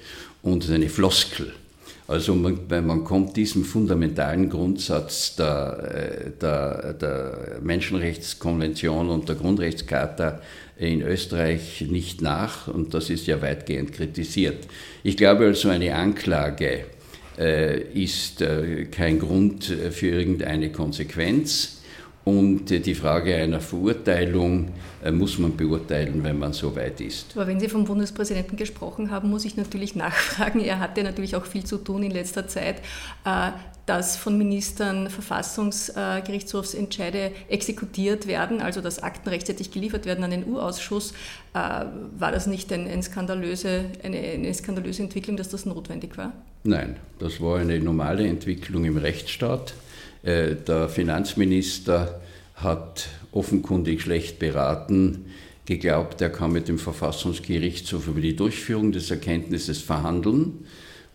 [0.43, 1.53] und eine Floskel.
[2.09, 10.41] Also man, man kommt diesem fundamentalen Grundsatz der, äh, der, der Menschenrechtskonvention und der Grundrechtscharta
[10.79, 14.67] in Österreich nicht nach und das ist ja weitgehend kritisiert.
[15.03, 16.87] Ich glaube also eine Anklage
[17.39, 21.75] äh, ist äh, kein Grund für irgendeine Konsequenz.
[22.25, 24.73] Und die Frage einer Verurteilung
[25.03, 27.35] äh, muss man beurteilen, wenn man so weit ist.
[27.35, 30.61] Aber wenn Sie vom Bundespräsidenten gesprochen haben, muss ich natürlich nachfragen.
[30.61, 32.83] Er hatte natürlich auch viel zu tun in letzter Zeit,
[33.25, 33.53] äh,
[33.89, 41.15] dass von Ministern Verfassungsgerichtshofsentscheide exekutiert werden, also dass Akten rechtzeitig geliefert werden an den U-Ausschuss.
[41.55, 41.87] Äh,
[42.19, 46.35] war das nicht eine, skandalöse, eine, eine skandalöse Entwicklung, dass das notwendig war?
[46.65, 49.73] Nein, das war eine normale Entwicklung im Rechtsstaat.
[50.23, 52.21] Äh, der Finanzminister
[52.57, 55.33] hat offenkundig schlecht beraten,
[55.65, 60.67] geglaubt, er kann mit dem Verfassungsgerichtshof über die Durchführung des Erkenntnisses verhandeln.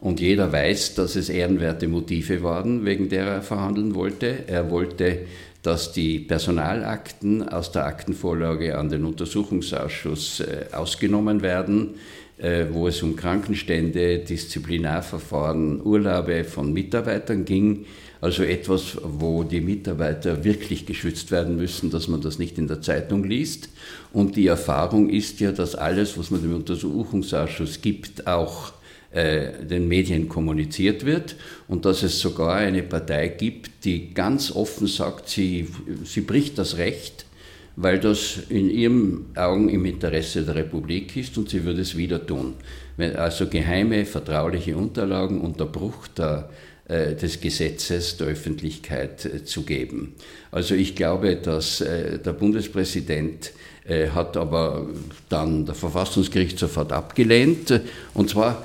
[0.04, 4.39] Und jeder weiß, dass es ehrenwerte Motive waren, wegen der er verhandeln wollte.
[4.47, 5.20] Er wollte,
[5.62, 11.91] dass die Personalakten aus der Aktenvorlage an den Untersuchungsausschuss äh, ausgenommen werden,
[12.38, 17.86] äh, wo es um Krankenstände, Disziplinarverfahren, Urlaube von Mitarbeitern ging.
[18.20, 22.82] Also etwas, wo die Mitarbeiter wirklich geschützt werden müssen, dass man das nicht in der
[22.82, 23.70] Zeitung liest.
[24.12, 28.74] Und die Erfahrung ist ja, dass alles, was man dem Untersuchungsausschuss gibt, auch
[29.14, 31.36] äh, den Medien kommuniziert wird
[31.68, 35.68] und dass es sogar eine Partei gibt, die ganz offen sagt, sie,
[36.03, 37.28] sie bricht das Recht,
[37.76, 42.26] weil das in ihren Augen im Interesse der Republik ist und sie würde es wieder
[42.26, 42.55] tun.
[42.97, 46.49] Also geheime, vertrauliche Unterlagen unter Bruch der
[46.88, 50.16] äh, des Gesetzes der Öffentlichkeit äh, zu geben.
[50.49, 53.51] Also ich glaube, dass der Bundespräsident
[54.16, 54.88] hat aber
[55.28, 57.82] dann der Verfassungsgerichtshof hat abgelehnt
[58.14, 58.64] und zwar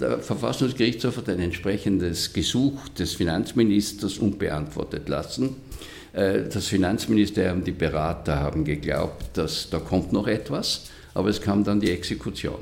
[0.00, 5.56] der Verfassungsgerichtshof hat ein entsprechendes Gesuch des Finanzministers unbeantwortet lassen.
[6.12, 10.82] Das Finanzministerium, die Berater haben geglaubt, dass da kommt noch etwas,
[11.12, 12.58] aber es kam dann die Exekution.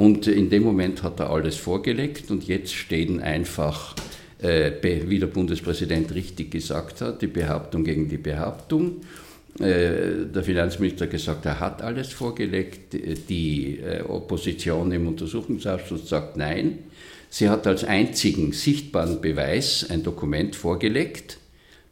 [0.00, 3.94] Und in dem Moment hat er alles vorgelegt und jetzt stehen einfach,
[4.40, 9.02] äh, wie der Bundespräsident richtig gesagt hat, die Behauptung gegen die Behauptung.
[9.58, 12.94] Äh, der Finanzminister gesagt, er hat alles vorgelegt.
[13.28, 16.78] Die äh, Opposition im Untersuchungsausschuss sagt nein.
[17.28, 21.38] Sie hat als einzigen sichtbaren Beweis ein Dokument vorgelegt,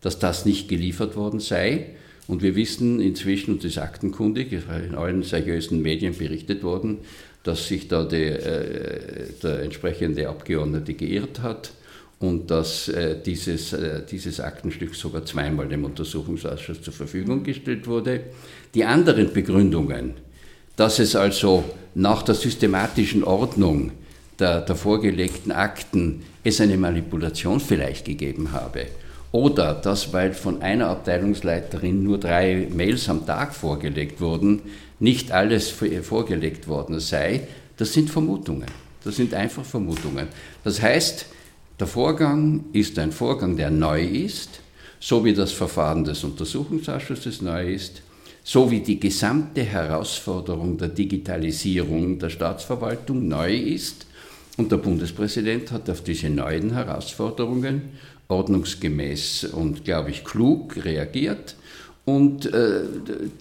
[0.00, 1.90] dass das nicht geliefert worden sei.
[2.26, 6.98] Und wir wissen inzwischen, und das ist aktenkundig, in allen seriösen Medien berichtet worden,
[7.42, 11.72] dass sich da die, äh, der entsprechende Abgeordnete geirrt hat
[12.20, 18.20] und dass äh, dieses, äh, dieses Aktenstück sogar zweimal dem Untersuchungsausschuss zur Verfügung gestellt wurde.
[18.74, 20.14] Die anderen Begründungen,
[20.76, 21.64] dass es also
[21.94, 23.92] nach der systematischen Ordnung
[24.38, 28.86] der, der vorgelegten Akten es eine Manipulation vielleicht gegeben habe
[29.32, 34.62] oder dass, weil von einer Abteilungsleiterin nur drei Mails am Tag vorgelegt wurden,
[35.00, 37.46] nicht alles vorgelegt worden sei,
[37.76, 38.66] das sind Vermutungen.
[39.04, 40.26] Das sind einfach Vermutungen.
[40.64, 41.26] Das heißt,
[41.78, 44.60] der Vorgang ist ein Vorgang, der neu ist,
[45.00, 48.02] so wie das Verfahren des Untersuchungsausschusses neu ist,
[48.42, 54.06] so wie die gesamte Herausforderung der Digitalisierung der Staatsverwaltung neu ist.
[54.56, 57.90] Und der Bundespräsident hat auf diese neuen Herausforderungen
[58.26, 61.54] ordnungsgemäß und, glaube ich, klug reagiert
[62.04, 62.80] und äh,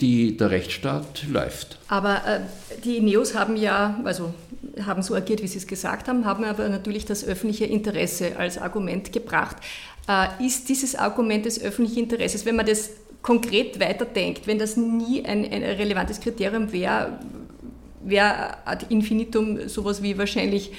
[0.01, 1.77] die, der Rechtsstaat läuft.
[1.87, 2.39] Aber äh,
[2.83, 4.33] die Neos haben ja, also
[4.85, 8.57] haben so agiert, wie Sie es gesagt haben, haben aber natürlich das öffentliche Interesse als
[8.57, 9.57] Argument gebracht.
[10.07, 15.25] Äh, ist dieses Argument des öffentlichen Interesses, wenn man das konkret weiterdenkt, wenn das nie
[15.25, 17.19] ein, ein relevantes Kriterium wäre,
[18.03, 20.71] wäre ad infinitum sowas wie wahrscheinlich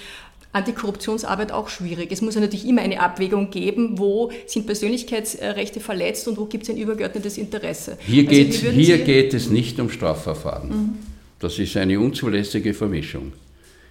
[0.53, 2.11] Antikorruptionsarbeit auch schwierig.
[2.11, 6.65] Es muss ja natürlich immer eine Abwägung geben, wo sind Persönlichkeitsrechte verletzt und wo gibt
[6.65, 7.99] es ein übergeordnetes Interesse.
[8.01, 10.69] Hier, also geht, hier geht es nicht um Strafverfahren.
[10.69, 10.99] Mhm.
[11.39, 13.33] Das ist eine unzulässige Vermischung.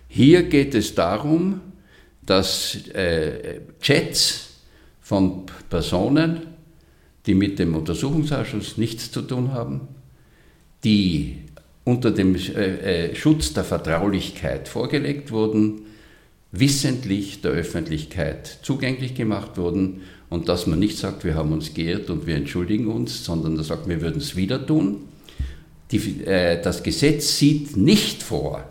[0.07, 1.61] Hier geht es darum,
[2.25, 4.49] dass äh, Chats
[5.01, 6.41] von Personen,
[7.25, 9.87] die mit dem Untersuchungsausschuss nichts zu tun haben,
[10.83, 11.37] die
[11.83, 15.81] unter dem äh, äh Schutz der Vertraulichkeit vorgelegt wurden,
[16.51, 22.09] wissentlich der Öffentlichkeit zugänglich gemacht wurden und dass man nicht sagt, wir haben uns geirrt
[22.09, 25.05] und wir entschuldigen uns, sondern man sagt, wir würden es wieder tun.
[25.91, 28.67] Die, äh, das Gesetz sieht nicht vor,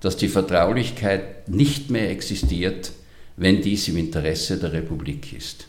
[0.00, 2.92] dass die Vertraulichkeit nicht mehr existiert,
[3.36, 5.66] wenn dies im Interesse der Republik ist.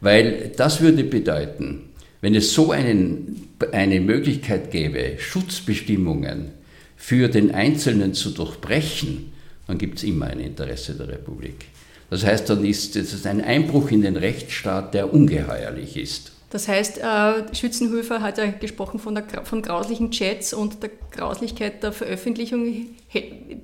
[0.00, 6.52] Weil das würde bedeuten, wenn es so einen, eine Möglichkeit gäbe, Schutzbestimmungen
[6.96, 9.32] für den Einzelnen zu durchbrechen,
[9.66, 11.66] dann gibt es immer ein Interesse der Republik.
[12.10, 16.32] Das heißt, dann ist es ein Einbruch in den Rechtsstaat, der ungeheuerlich ist.
[16.54, 21.82] Das heißt, äh, Schützenhöfer hat ja gesprochen von, der, von grauslichen Chats und der Grauslichkeit
[21.82, 22.86] der Veröffentlichung.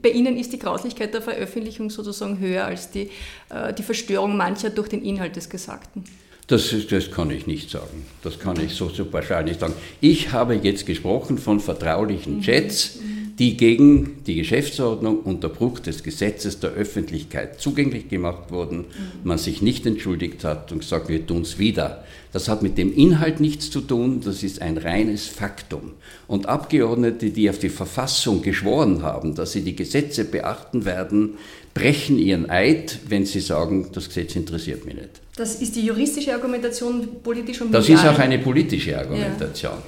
[0.02, 3.10] Bei Ihnen ist die Grauslichkeit der Veröffentlichung sozusagen höher als die,
[3.48, 6.02] äh, die Verstörung mancher durch den Inhalt des Gesagten.
[6.48, 8.06] Das, das kann ich nicht sagen.
[8.24, 9.74] Das kann ich so, so pauschal nicht sagen.
[10.00, 12.42] Ich habe jetzt gesprochen von vertraulichen mhm.
[12.42, 12.96] Chats.
[12.96, 18.84] Mhm die gegen die Geschäftsordnung unter Bruch des Gesetzes der Öffentlichkeit zugänglich gemacht wurden,
[19.24, 22.04] man sich nicht entschuldigt hat und gesagt, wir tun es wieder.
[22.32, 25.92] Das hat mit dem Inhalt nichts zu tun, das ist ein reines Faktum.
[26.28, 31.38] Und Abgeordnete, die auf die Verfassung geschworen haben, dass sie die Gesetze beachten werden,
[31.74, 35.20] brechen ihren Eid, wenn sie sagen, das Gesetz interessiert mich nicht.
[35.36, 37.82] Das ist die juristische Argumentation politisch und medial.
[37.82, 39.72] Das ist auch eine politische Argumentation.
[39.72, 39.82] Ja.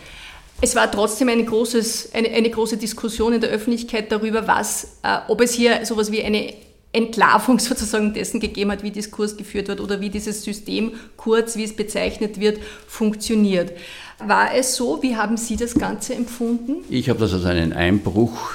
[0.61, 5.19] Es war trotzdem eine, großes, eine, eine, große Diskussion in der Öffentlichkeit darüber, was, äh,
[5.29, 6.55] ob es hier sowas wie eine
[6.93, 11.65] Entlarvung sozusagen dessen gegeben hat, wie Diskurs geführt wird oder wie dieses System kurz, wie
[11.65, 13.73] es bezeichnet wird, funktioniert.
[14.19, 15.03] War es so?
[15.03, 16.85] Wie haben Sie das Ganze empfunden?
[16.89, 18.53] Ich habe das als einen Einbruch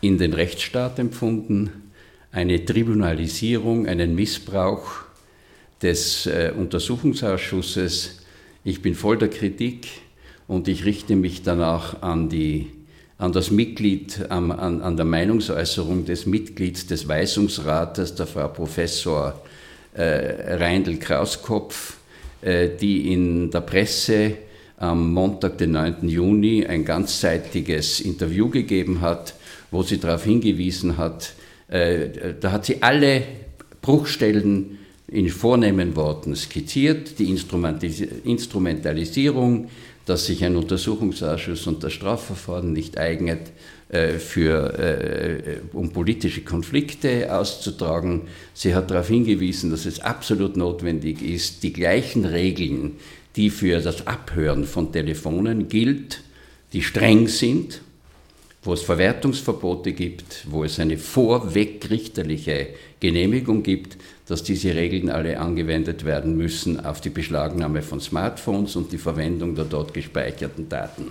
[0.00, 1.70] in den Rechtsstaat empfunden,
[2.32, 5.02] eine Tribunalisierung, einen Missbrauch
[5.82, 8.22] des äh, Untersuchungsausschusses.
[8.64, 9.88] Ich bin voll der Kritik
[10.46, 12.70] und ich richte mich danach an, die,
[13.20, 19.38] an das Mitglied, an, an, an der Meinungsäußerung des Mitglieds des Weisungsrates, der Frau Professor
[19.92, 21.98] äh, Reindl Krauskopf,
[22.40, 24.38] äh, die in der Presse
[24.78, 26.08] am Montag, den 9.
[26.08, 29.34] Juni, ein ganzseitiges Interview gegeben hat,
[29.70, 31.34] wo sie darauf hingewiesen hat,
[31.68, 33.22] äh, da hat sie alle
[33.82, 39.68] Bruchstellen in vornehmen Worten skizziert, die Instrumentalisierung
[40.10, 43.52] dass sich ein Untersuchungsausschuss und das Strafverfahren nicht eignet,
[43.90, 48.22] äh, für, äh, um politische Konflikte auszutragen.
[48.52, 52.96] Sie hat darauf hingewiesen, dass es absolut notwendig ist, die gleichen Regeln,
[53.36, 56.24] die für das Abhören von Telefonen gilt,
[56.72, 57.80] die streng sind,
[58.64, 62.66] wo es Verwertungsverbote gibt, wo es eine vorwegrichterliche
[62.98, 63.96] Genehmigung gibt,
[64.30, 69.56] dass diese Regeln alle angewendet werden müssen auf die Beschlagnahme von Smartphones und die Verwendung
[69.56, 71.08] der dort gespeicherten Daten.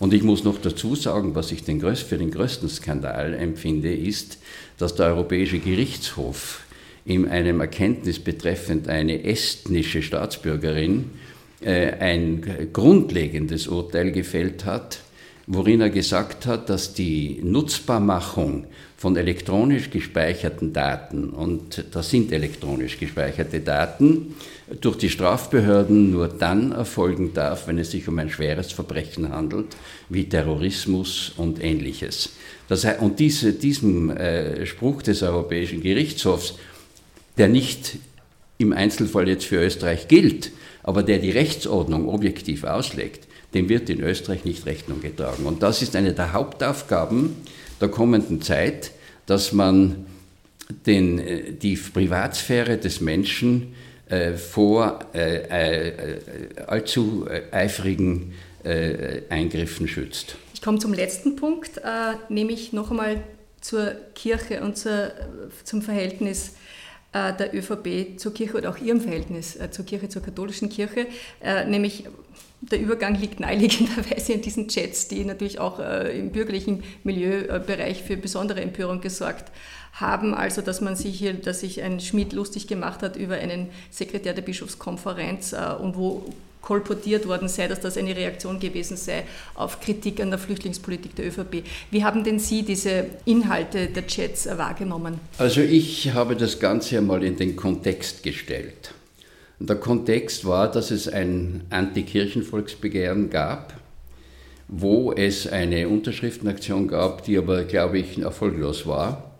[0.00, 4.38] Und ich muss noch dazu sagen, was ich den für den größten Skandal empfinde, ist,
[4.78, 6.64] dass der Europäische Gerichtshof
[7.04, 11.12] in einem Erkenntnis betreffend eine estnische Staatsbürgerin
[11.60, 14.98] äh, ein grundlegendes Urteil gefällt hat,
[15.46, 22.98] worin er gesagt hat, dass die Nutzbarmachung von elektronisch gespeicherten Daten, und das sind elektronisch
[22.98, 24.34] gespeicherte Daten,
[24.80, 29.76] durch die Strafbehörden nur dann erfolgen darf, wenn es sich um ein schweres Verbrechen handelt,
[30.08, 32.30] wie Terrorismus und ähnliches.
[32.68, 36.54] Das und diese, diesem äh, Spruch des Europäischen Gerichtshofs,
[37.36, 37.98] der nicht
[38.58, 40.50] im Einzelfall jetzt für Österreich gilt,
[40.82, 45.44] aber der die Rechtsordnung objektiv auslegt, dem wird in Österreich nicht Rechnung getragen.
[45.44, 47.36] Und das ist eine der Hauptaufgaben
[47.80, 48.92] der kommenden Zeit,
[49.26, 50.06] dass man
[50.86, 53.74] den, äh, die Privatsphäre des Menschen
[54.08, 56.18] äh, vor äh, äh,
[56.66, 60.36] allzu eifrigen äh, Eingriffen schützt.
[60.54, 63.22] Ich komme zum letzten Punkt, äh, nämlich noch einmal
[63.60, 65.10] zur Kirche und zur,
[65.64, 66.52] zum Verhältnis
[67.12, 71.06] der ÖVP zur Kirche oder auch ihrem Verhältnis zur Kirche, zur katholischen Kirche,
[71.66, 72.04] nämlich
[72.70, 78.16] der Übergang liegt naheliegenderweise in diesen Chats, die natürlich auch äh, im bürgerlichen Milieubereich für
[78.16, 79.52] besondere Empörung gesorgt
[79.92, 80.34] haben.
[80.34, 84.34] Also, dass man sich hier, dass sich ein Schmidt lustig gemacht hat über einen Sekretär
[84.34, 86.24] der Bischofskonferenz äh, und wo
[86.66, 89.22] kolportiert worden sei, dass das eine Reaktion gewesen sei
[89.54, 91.62] auf Kritik an der Flüchtlingspolitik der ÖVP.
[91.92, 95.20] Wie haben denn Sie diese Inhalte der Chats wahrgenommen?
[95.38, 98.95] Also ich habe das Ganze einmal in den Kontext gestellt.
[99.58, 103.72] Der Kontext war, dass es ein Antikirchenvolksbegehren gab,
[104.68, 109.34] wo es eine Unterschriftenaktion gab, die aber, glaube ich, erfolglos war,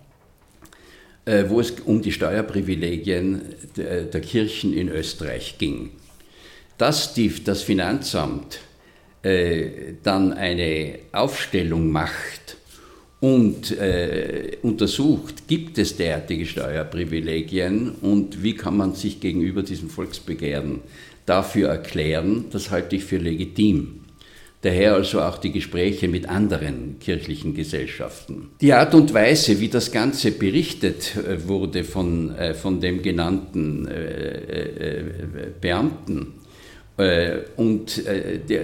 [1.26, 3.42] äh, wo es um die Steuerprivilegien
[3.76, 5.90] der Kirchen in Österreich ging.
[6.78, 8.60] Dass die, das Finanzamt
[9.22, 12.55] äh, dann eine Aufstellung macht
[13.20, 20.80] und äh, untersucht, gibt es derartige Steuerprivilegien und wie kann man sich gegenüber diesem Volksbegehren
[21.24, 24.00] dafür erklären, das halte ich für legitim.
[24.62, 28.48] Daher also auch die Gespräche mit anderen kirchlichen Gesellschaften.
[28.60, 33.86] Die Art und Weise, wie das Ganze berichtet äh, wurde von, äh, von dem genannten
[33.86, 35.04] äh,
[35.60, 36.32] Beamten
[37.56, 38.02] und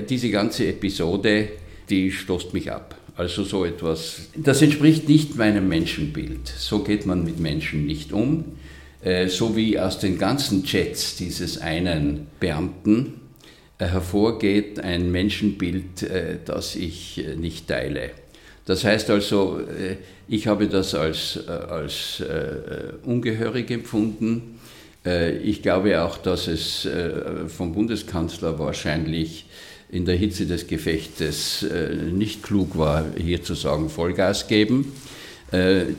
[0.08, 1.48] diese ganze Episode,
[1.90, 2.96] die stoßt mich ab.
[3.16, 6.48] Also so etwas, das entspricht nicht meinem Menschenbild.
[6.48, 8.44] So geht man mit Menschen nicht um.
[9.26, 13.20] So wie aus den ganzen Chats dieses einen Beamten,
[13.82, 18.10] äh, hervorgeht ein Menschenbild, äh, das ich äh, nicht teile.
[18.64, 19.60] Das heißt also,
[20.28, 22.22] ich habe das als, als
[23.04, 24.60] ungehörig empfunden.
[25.42, 26.86] Ich glaube auch, dass es
[27.48, 29.46] vom Bundeskanzler wahrscheinlich
[29.92, 31.64] in der Hitze des Gefechtes
[32.12, 34.92] nicht klug war, hier zu sagen, Vollgas geben.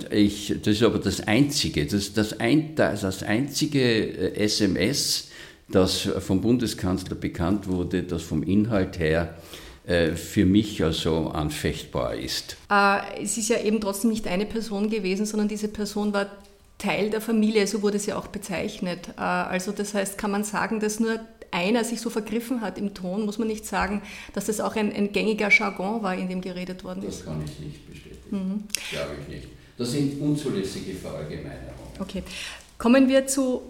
[0.09, 5.29] Ich, das ist aber das Einzige, das, das, ein, das einzige SMS,
[5.69, 9.35] das vom Bundeskanzler bekannt wurde, das vom Inhalt her
[9.85, 12.55] äh, für mich also anfechtbar ist.
[12.71, 16.27] Äh, es ist ja eben trotzdem nicht eine Person gewesen, sondern diese Person war
[16.77, 19.09] Teil der Familie, so wurde sie auch bezeichnet.
[19.17, 21.19] Äh, also das heißt, kann man sagen, dass nur
[21.53, 24.01] einer sich so vergriffen hat im Ton, muss man nicht sagen,
[24.33, 27.19] dass das auch ein, ein gängiger Jargon war, in dem geredet worden ist.
[27.19, 28.29] Das kann ich nicht bestätigen.
[28.31, 28.63] Mhm.
[28.91, 29.47] Glaube ich nicht.
[29.77, 31.73] Das sind unzulässige Verallgemeinerungen.
[31.99, 32.23] Okay.
[32.77, 33.61] Kommen wir zu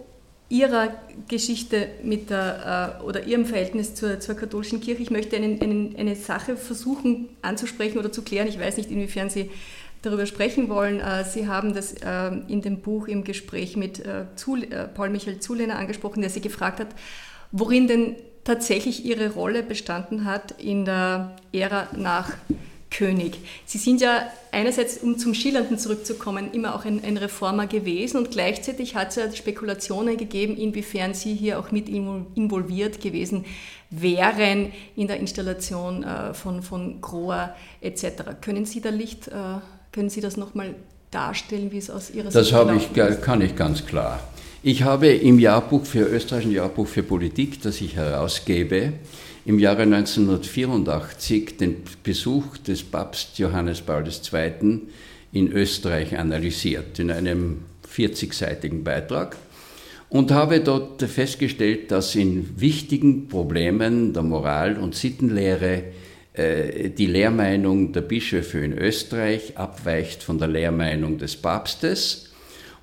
[0.48, 0.94] Ihrer
[1.28, 5.02] Geschichte mit der, äh, oder Ihrem Verhältnis zur, zur katholischen Kirche.
[5.02, 8.48] Ich möchte einen, einen, eine Sache versuchen anzusprechen oder zu klären.
[8.48, 9.50] Ich weiß nicht, inwiefern Sie
[10.02, 11.00] darüber sprechen wollen.
[11.00, 14.02] Äh, Sie haben das äh, in dem Buch im Gespräch mit
[14.94, 16.88] Paul Michael Zulehner angesprochen, der Sie gefragt hat,
[17.52, 22.32] worin denn tatsächlich Ihre Rolle bestanden hat in der Ära nach
[22.90, 23.38] König.
[23.66, 24.22] Sie sind ja
[24.52, 29.16] einerseits, um zum Schillernden zurückzukommen, immer auch ein, ein Reformer gewesen und gleichzeitig hat es
[29.16, 33.44] ja Spekulationen gegeben, inwiefern Sie hier auch mit involviert gewesen
[33.90, 38.04] wären in der Installation äh, von, von Groa etc.
[38.40, 39.32] Können Sie da Licht, äh,
[39.92, 40.74] können Sie das nochmal
[41.10, 42.52] darstellen, wie es aus Ihrer Sicht ist?
[42.96, 44.20] Das kann ich ganz klar.
[44.66, 48.94] Ich habe im Jahrbuch für österreichischen Jahrbuch für Politik, das ich herausgebe,
[49.44, 54.80] im Jahre 1984 den Besuch des Papst Johannes Paul II.
[55.34, 57.58] in Österreich analysiert, in einem
[57.94, 59.36] 40-seitigen Beitrag
[60.08, 65.82] und habe dort festgestellt, dass in wichtigen Problemen der Moral- und Sittenlehre
[66.32, 72.30] äh, die Lehrmeinung der Bischöfe in Österreich abweicht von der Lehrmeinung des Papstes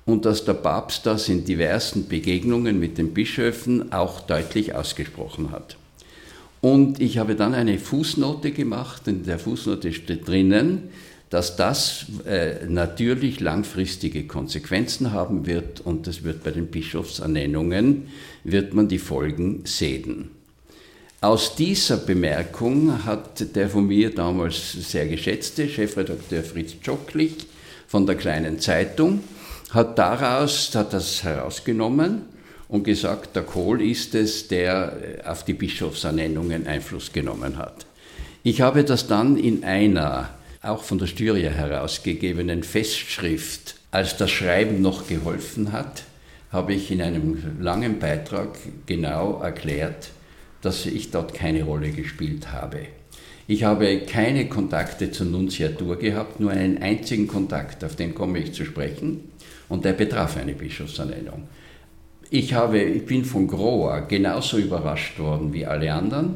[0.04, 5.76] und dass der Papst das in diversen Begegnungen mit den Bischöfen auch deutlich ausgesprochen hat.
[6.60, 10.90] Und ich habe dann eine Fußnote gemacht, in der Fußnote steht drinnen,
[11.28, 18.08] dass das äh, natürlich langfristige Konsequenzen haben wird und das wird bei den Bischofsernennungen,
[18.44, 20.30] wird man die Folgen sehen.
[21.22, 27.46] Aus dieser Bemerkung hat der von mir damals sehr geschätzte Chefredakteur Fritz Tschocklich
[27.86, 29.20] von der kleinen Zeitung,
[29.72, 32.22] hat daraus, hat das herausgenommen
[32.68, 37.86] und gesagt, der Kohl ist es, der auf die Bischofsernennungen Einfluss genommen hat.
[38.42, 40.30] Ich habe das dann in einer,
[40.62, 46.04] auch von der Styria herausgegebenen Festschrift, als das Schreiben noch geholfen hat,
[46.50, 50.10] habe ich in einem langen Beitrag genau erklärt,
[50.60, 52.80] dass ich dort keine Rolle gespielt habe.
[53.48, 58.52] Ich habe keine Kontakte zur Nunziatur gehabt, nur einen einzigen Kontakt, auf den komme ich
[58.52, 59.31] zu sprechen,
[59.72, 61.44] und der betraf eine Bischofsernennung.
[62.28, 66.34] Ich, habe, ich bin von Groa genauso überrascht worden wie alle anderen.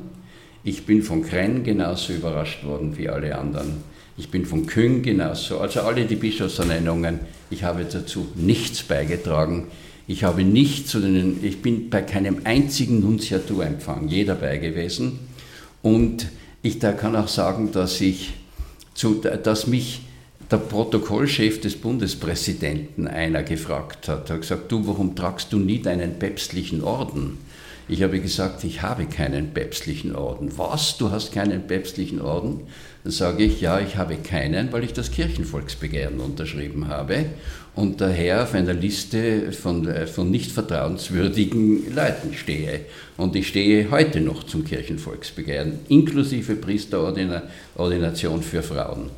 [0.64, 3.84] Ich bin von Krenn genauso überrascht worden wie alle anderen.
[4.16, 5.60] Ich bin von Küng genauso.
[5.60, 7.20] Also alle die Bischofsernennungen.
[7.50, 9.66] Ich habe dazu nichts beigetragen.
[10.06, 15.18] Ich habe nicht zu den, ich bin bei keinem einzigen Nunziaturempfang je dabei gewesen.
[15.82, 16.28] Und
[16.62, 18.32] ich da kann auch sagen, dass ich,
[18.94, 20.05] zu, dass mich
[20.50, 24.30] der Protokollchef des Bundespräsidenten einer gefragt hat.
[24.30, 27.38] Er hat gesagt, du, warum tragst du nie deinen päpstlichen Orden?
[27.88, 30.50] Ich habe gesagt, ich habe keinen päpstlichen Orden.
[30.56, 32.60] Was, du hast keinen päpstlichen Orden?
[33.04, 37.26] Dann sage ich, ja, ich habe keinen, weil ich das Kirchenvolksbegehren unterschrieben habe
[37.76, 42.80] und daher auf einer Liste von, äh, von nicht vertrauenswürdigen Leuten stehe.
[43.16, 49.10] Und ich stehe heute noch zum Kirchenvolksbegehren, inklusive Priesterordination für Frauen.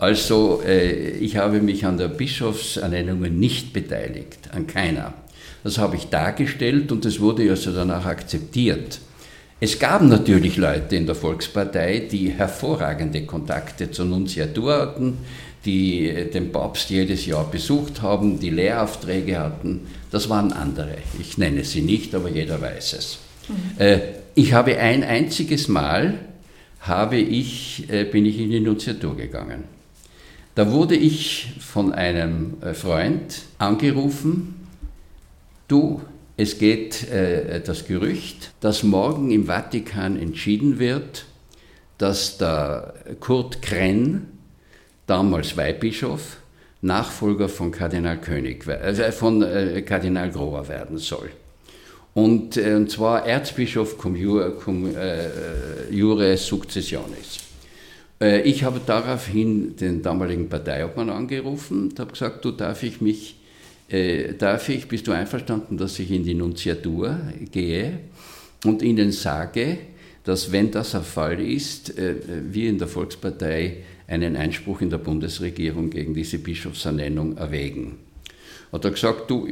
[0.00, 5.12] Also äh, ich habe mich an der Bischofsernennung nicht beteiligt, an keiner.
[5.62, 8.98] Das habe ich dargestellt und das wurde also danach akzeptiert.
[9.60, 15.18] Es gab natürlich Leute in der Volkspartei, die hervorragende Kontakte zur Nunziatur hatten,
[15.66, 19.86] die äh, den Papst jedes Jahr besucht haben, die Lehraufträge hatten.
[20.10, 20.96] Das waren andere.
[21.20, 23.18] Ich nenne sie nicht, aber jeder weiß es.
[23.48, 23.54] Mhm.
[23.78, 23.98] Äh,
[24.34, 26.20] ich habe ein einziges Mal
[26.80, 29.79] habe ich, äh, bin ich in die Nunziatur gegangen.
[30.54, 34.66] Da wurde ich von einem äh, Freund angerufen,
[35.68, 36.02] du,
[36.36, 41.26] es geht äh, das Gerücht, dass morgen im Vatikan entschieden wird,
[41.98, 44.26] dass der Kurt Krenn,
[45.06, 46.38] damals Weihbischof,
[46.82, 51.30] Nachfolger von Kardinal König, äh, von äh, Kardinal Grohr werden soll.
[52.14, 57.49] Und, äh, und zwar Erzbischof cum, jure, cum äh, jure successionis.
[58.20, 63.36] Äh, ich habe daraufhin den damaligen Parteiobmann angerufen und habe gesagt, du darf ich mich,
[63.88, 67.18] äh, darf ich, bist du einverstanden, dass ich in die Nunziatur
[67.50, 68.00] gehe
[68.64, 69.78] und ihnen sage,
[70.24, 72.14] dass wenn das der Fall ist, äh,
[72.50, 77.98] wir in der Volkspartei einen Einspruch in der Bundesregierung gegen diese Bischofsernennung erwägen.
[78.72, 79.48] Hat er gesagt, du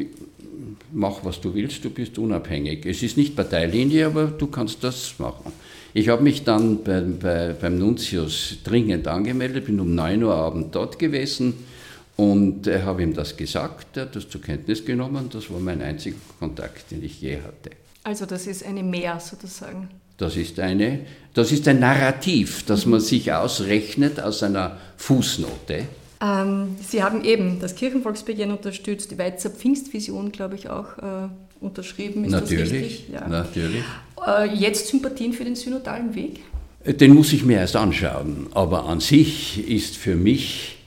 [0.92, 2.84] mach was du willst, du bist unabhängig.
[2.86, 5.52] Es ist nicht Parteilinie, aber du kannst das machen.
[5.94, 10.74] Ich habe mich dann bei, bei, beim Nuntius dringend angemeldet, bin um 9 Uhr Abend
[10.74, 11.54] dort gewesen
[12.16, 15.30] und äh, habe ihm das gesagt, er hat das zur Kenntnis genommen.
[15.32, 17.70] Das war mein einziger Kontakt, den ich je hatte.
[18.04, 19.88] Also das ist eine Mehr sozusagen.
[20.18, 25.84] Das ist, eine, das ist ein Narrativ, das man sich ausrechnet aus einer Fußnote.
[26.20, 31.28] Ähm, Sie haben eben das Kirchenvolksbegehren unterstützt, die Weizer Pfingstvision, glaube ich, auch äh,
[31.60, 32.24] unterschrieben.
[32.24, 33.26] Ist natürlich, ja.
[33.28, 33.84] natürlich.
[34.26, 36.40] Äh, jetzt Sympathien für den synodalen Weg?
[36.84, 38.46] Den muss ich mir erst anschauen.
[38.54, 40.78] Aber an sich ist für mich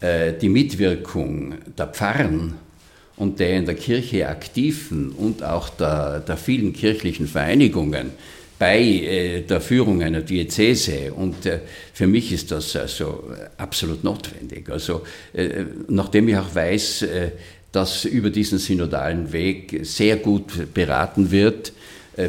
[0.00, 2.54] äh, die Mitwirkung der Pfarren
[3.16, 8.12] und der in der Kirche aktiven und auch der, der vielen kirchlichen Vereinigungen
[8.58, 11.12] bei äh, der Führung einer Diözese.
[11.14, 11.60] Und äh,
[11.94, 13.24] für mich ist das also
[13.56, 14.68] absolut notwendig.
[14.70, 15.02] Also,
[15.32, 17.06] äh, nachdem ich auch weiß,
[17.72, 21.72] dass über diesen synodalen Weg sehr gut beraten wird,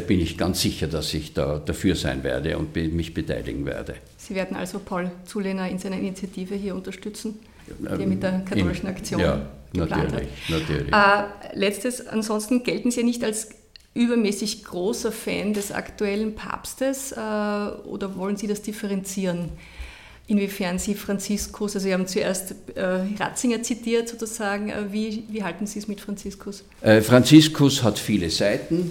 [0.06, 3.96] bin ich ganz sicher, dass ich da dafür sein werde und mich beteiligen werde.
[4.16, 7.40] Sie werden also Paul Zulehner in seiner Initiative hier unterstützen,
[7.98, 10.60] die mit der katholischen Aktion ja, geplant natürlich, hat.
[10.60, 10.92] Natürlich.
[10.92, 13.48] Äh, letztes, ansonsten gelten Sie nicht als
[13.94, 19.50] übermäßig großer Fan des aktuellen Papstes äh, oder wollen Sie das differenzieren?
[20.28, 25.66] Inwiefern Sie Franziskus, also Sie haben zuerst äh, Ratzinger zitiert sozusagen, äh, wie, wie halten
[25.66, 26.64] Sie es mit Franziskus?
[26.80, 28.90] Äh, Franziskus hat viele Seiten.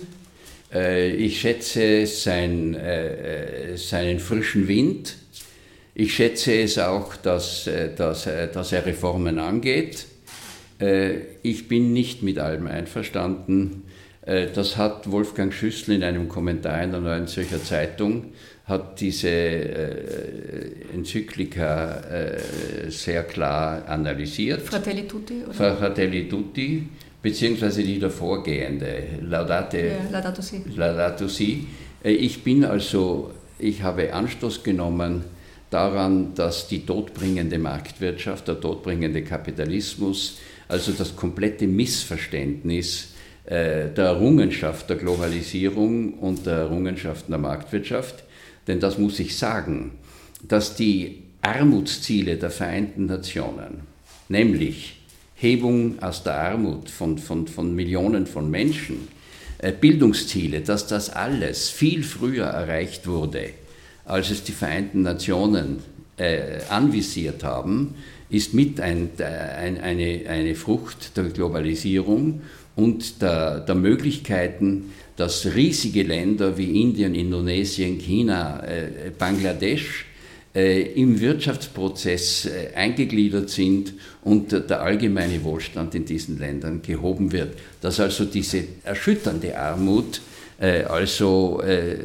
[0.73, 2.77] Ich schätze sein,
[3.75, 5.17] seinen frischen Wind.
[5.93, 10.05] Ich schätze es auch, dass, dass, dass er Reformen angeht.
[11.43, 13.83] Ich bin nicht mit allem einverstanden
[14.23, 18.25] das hat Wolfgang Schüssel in einem Kommentar in der Neuen Zürcher Zeitung,
[18.71, 24.61] hat diese äh, Enzyklika äh, sehr klar analysiert.
[24.61, 25.43] Fratelli Tutti?
[25.43, 25.53] Oder?
[25.53, 26.87] Fratelli Tutti,
[27.21, 30.63] beziehungsweise die davorgehende, Laudate, ja, Laudato Si.
[30.75, 31.67] Laudato si.
[32.03, 35.25] Ich bin also, ich habe Anstoß genommen
[35.69, 43.09] daran, dass die todbringende Marktwirtschaft, der todbringende Kapitalismus, also das komplette Missverständnis
[43.45, 48.23] äh, der Errungenschaft der Globalisierung und der Errungenschaften der Marktwirtschaft.
[48.67, 49.91] Denn das muss ich sagen,
[50.47, 53.81] dass die Armutsziele der Vereinten Nationen,
[54.29, 54.97] nämlich
[55.35, 59.07] Hebung aus der Armut von, von, von Millionen von Menschen,
[59.57, 63.49] äh, Bildungsziele, dass das alles viel früher erreicht wurde,
[64.05, 65.79] als es die Vereinten Nationen
[66.17, 67.95] äh, anvisiert haben,
[68.29, 72.41] ist mit ein, ein, eine, eine Frucht der Globalisierung
[72.75, 80.05] und der, der Möglichkeiten, dass riesige Länder wie Indien, Indonesien, China, äh, Bangladesch
[80.53, 83.93] äh, im Wirtschaftsprozess äh, eingegliedert sind
[84.23, 87.57] und der allgemeine Wohlstand in diesen Ländern gehoben wird.
[87.81, 90.21] Dass also diese erschütternde Armut,
[90.59, 91.95] äh, also äh,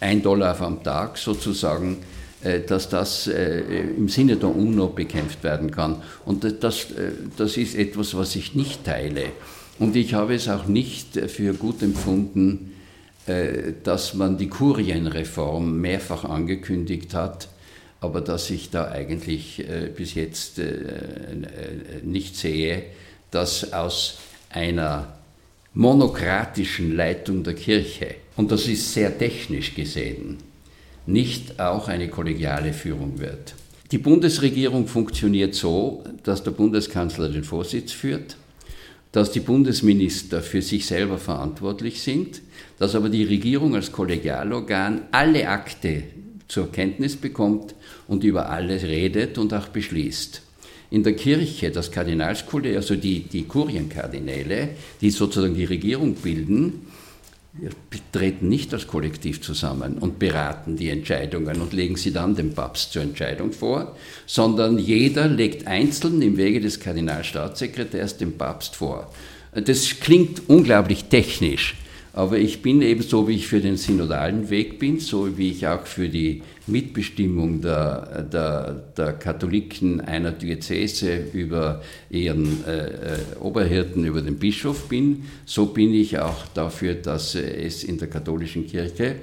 [0.00, 1.98] ein Dollar am Tag sozusagen,
[2.42, 6.02] äh, dass das im Sinne der UNO bekämpft werden kann.
[6.24, 6.88] Und das,
[7.36, 9.26] das ist etwas, was ich nicht teile.
[9.78, 12.74] Und ich habe es auch nicht für gut empfunden,
[13.26, 17.48] äh, dass man die Kurienreform mehrfach angekündigt hat,
[18.00, 20.72] aber dass ich da eigentlich äh, bis jetzt äh,
[22.02, 22.82] nicht sehe,
[23.30, 24.18] dass aus
[24.50, 25.14] einer
[25.72, 30.38] monokratischen Leitung der Kirche, und das ist sehr technisch gesehen,
[31.06, 33.54] nicht auch eine kollegiale Führung wird.
[33.90, 38.36] Die Bundesregierung funktioniert so, dass der Bundeskanzler den Vorsitz führt,
[39.14, 42.42] dass die Bundesminister für sich selber verantwortlich sind,
[42.80, 46.02] dass aber die Regierung als Kollegialorgan alle Akte
[46.48, 47.76] zur Kenntnis bekommt
[48.08, 50.42] und über alles redet und auch beschließt.
[50.90, 54.70] In der Kirche das Kardinalskollegium, also die, die Kurienkardinäle,
[55.00, 56.88] die sozusagen die Regierung bilden,
[58.12, 62.92] treten nicht als Kollektiv zusammen und beraten die Entscheidungen und legen sie dann dem Papst
[62.92, 69.12] zur Entscheidung vor, sondern jeder legt einzeln im Wege des Kardinalstaatssekretärs dem Papst vor.
[69.52, 71.76] Das klingt unglaublich technisch,
[72.14, 75.66] aber ich bin eben so, wie ich für den synodalen Weg bin, so wie ich
[75.66, 84.04] auch für die Mitbestimmung der, der, der Katholiken einer Diözese über ihren äh, äh, Oberhirten,
[84.04, 89.16] über den Bischof bin, so bin ich auch dafür, dass es in der katholischen Kirche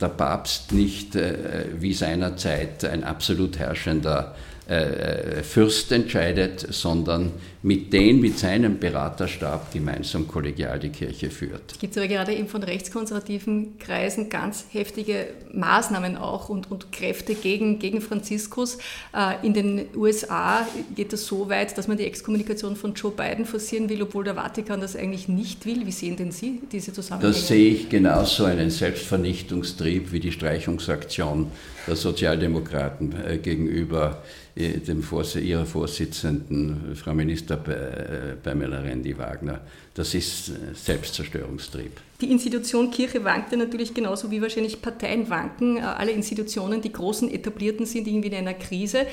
[0.00, 4.36] der Papst nicht äh, wie seinerzeit ein absolut herrschender
[4.68, 7.32] äh, Fürst entscheidet, sondern
[7.66, 11.80] mit denen, mit seinem Beraterstab gemeinsam kollegial die Kirche führt.
[11.80, 17.34] Gibt es aber gerade eben von rechtskonservativen Kreisen ganz heftige Maßnahmen auch und, und Kräfte
[17.34, 18.78] gegen, gegen Franziskus.
[19.12, 20.64] Äh, in den USA
[20.94, 24.36] geht es so weit, dass man die Exkommunikation von Joe Biden forcieren will, obwohl der
[24.36, 25.84] Vatikan das eigentlich nicht will.
[25.84, 27.32] Wie sehen denn Sie diese Zusammenhänge?
[27.32, 31.50] Das sehe ich genauso einen Selbstvernichtungstrieb wie die Streichungsaktion
[31.88, 34.22] der Sozialdemokraten äh, gegenüber
[34.56, 39.60] äh, dem Vors ihrer Vorsitzenden, Frau Minister äh, Pamela Rendi-Wagner.
[39.94, 41.92] Das ist Selbstzerstörungstrieb.
[42.20, 45.78] Die Institution Kirche wankte natürlich genauso wie wahrscheinlich Parteien wanken.
[45.78, 49.06] Alle Institutionen, die großen etablierten, sind irgendwie in einer Krise.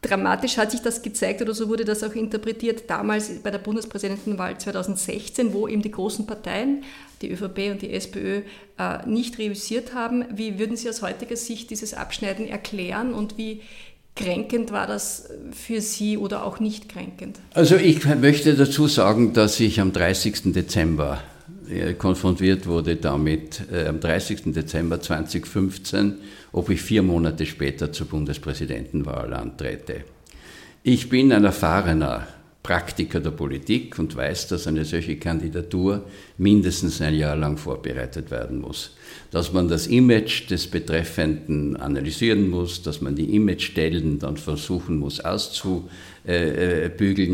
[0.00, 4.56] Dramatisch hat sich das gezeigt oder so wurde das auch interpretiert damals bei der Bundespräsidentenwahl
[4.56, 6.84] 2016, wo eben die großen Parteien,
[7.20, 8.42] die ÖVP und die SPÖ,
[8.78, 10.24] äh, nicht reüssiert haben.
[10.30, 13.62] Wie würden Sie aus heutiger Sicht dieses Abschneiden erklären und wie
[14.18, 17.38] kränkend war das für Sie oder auch nicht kränkend?
[17.54, 20.52] Also ich möchte dazu sagen, dass ich am 30.
[20.52, 21.22] Dezember
[21.70, 24.52] äh, konfrontiert wurde damit, äh, am 30.
[24.52, 26.18] Dezember 2015
[26.52, 30.04] ob ich vier Monate später zur Bundespräsidentenwahl antrete.
[30.82, 32.26] Ich bin ein erfahrener
[32.62, 36.04] Praktiker der Politik und weiß, dass eine solche Kandidatur
[36.36, 38.90] mindestens ein Jahr lang vorbereitet werden muss.
[39.30, 45.20] Dass man das Image des Betreffenden analysieren muss, dass man die Imagestellen dann versuchen muss
[45.20, 45.88] auszubügeln,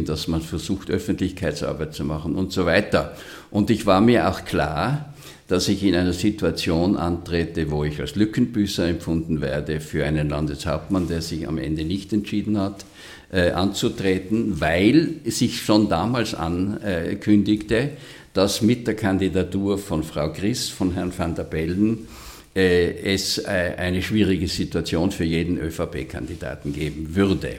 [0.05, 3.16] dass man versucht, Öffentlichkeitsarbeit zu machen und so weiter.
[3.51, 5.12] Und ich war mir auch klar,
[5.48, 11.09] dass ich in einer Situation antrete, wo ich als Lückenbüßer empfunden werde für einen Landeshauptmann,
[11.09, 12.84] der sich am Ende nicht entschieden hat,
[13.32, 17.90] anzutreten, weil sich schon damals ankündigte,
[18.32, 22.06] dass mit der Kandidatur von Frau Griss, von Herrn van der Bellen,
[22.55, 27.56] äh, es äh, eine schwierige Situation für jeden ÖVP-Kandidaten geben würde.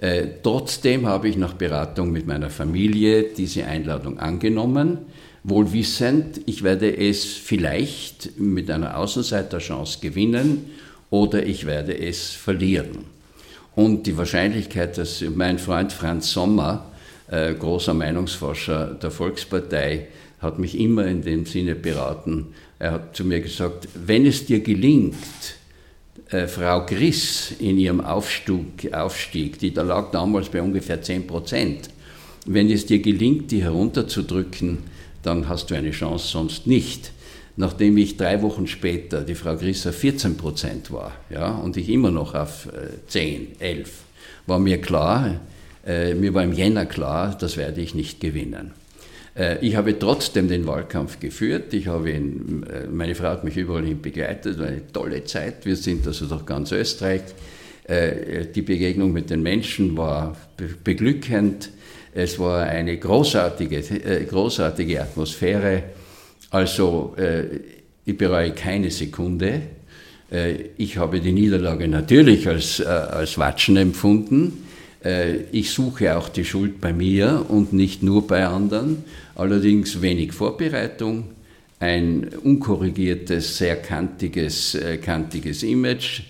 [0.00, 4.98] Äh, trotzdem habe ich nach Beratung mit meiner Familie diese Einladung angenommen
[5.44, 10.70] wohl wissend, ich werde es vielleicht mit einer Außenseiterchance gewinnen
[11.10, 13.06] oder ich werde es verlieren.
[13.74, 16.86] Und die Wahrscheinlichkeit, dass mein Freund Franz Sommer,
[17.28, 20.08] äh, großer Meinungsforscher der Volkspartei,
[20.40, 22.48] hat mich immer in dem Sinne beraten.
[22.78, 25.14] Er hat zu mir gesagt, wenn es dir gelingt,
[26.30, 31.90] äh, Frau Griss in ihrem Aufstieg, Aufstieg, die da lag damals bei ungefähr 10 Prozent,
[32.46, 34.78] wenn es dir gelingt, die herunterzudrücken,
[35.22, 37.12] dann hast du eine Chance, sonst nicht.
[37.56, 42.10] Nachdem ich drei Wochen später die Frau Grisser 14 Prozent war ja, und ich immer
[42.10, 42.68] noch auf
[43.08, 43.90] 10, äh, 11,
[44.46, 45.40] war mir klar,
[45.86, 48.72] äh, mir war im Jänner klar, das werde ich nicht gewinnen.
[49.36, 51.72] Äh, ich habe trotzdem den Wahlkampf geführt.
[51.74, 55.64] Ich habe ihn, äh, meine Frau hat mich überall hin begleitet, war eine tolle Zeit.
[55.64, 57.22] Wir sind also durch ganz Österreich.
[57.84, 60.36] Äh, die Begegnung mit den Menschen war
[60.84, 61.70] beglückend.
[62.14, 65.82] Es war eine großartige, großartige Atmosphäre.
[66.52, 67.44] Also äh,
[68.04, 69.62] ich bereue keine Sekunde.
[70.30, 74.64] Äh, ich habe die Niederlage natürlich als, äh, als Watschen empfunden.
[75.04, 79.04] Äh, ich suche auch die Schuld bei mir und nicht nur bei anderen.
[79.34, 81.24] Allerdings wenig Vorbereitung,
[81.80, 86.22] ein unkorrigiertes, sehr kantiges, äh, kantiges Image,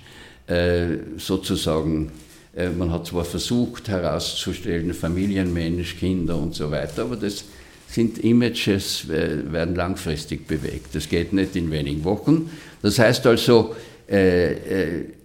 [1.19, 2.11] sozusagen
[2.55, 7.45] äh, man hat zwar versucht herauszustellen, Familienmensch, Kinder und so weiter, aber das
[7.93, 10.95] sind Images, äh, werden langfristig bewegt.
[10.95, 12.51] Das geht nicht in wenigen Wochen.
[12.81, 13.75] Das heißt also,
[14.07, 14.55] äh,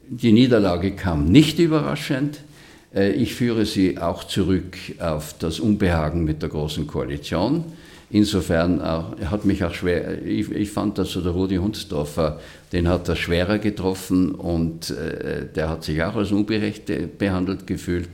[0.09, 2.41] die Niederlage kam nicht überraschend.
[2.93, 7.65] Ich führe sie auch zurück auf das Unbehagen mit der Großen Koalition.
[8.09, 12.39] Insofern auch, hat mich auch schwer, ich, ich fand, dass so der Rudi Hundsdorfer,
[12.71, 18.09] den hat er schwerer getroffen und äh, der hat sich auch als unberecht behandelt gefühlt.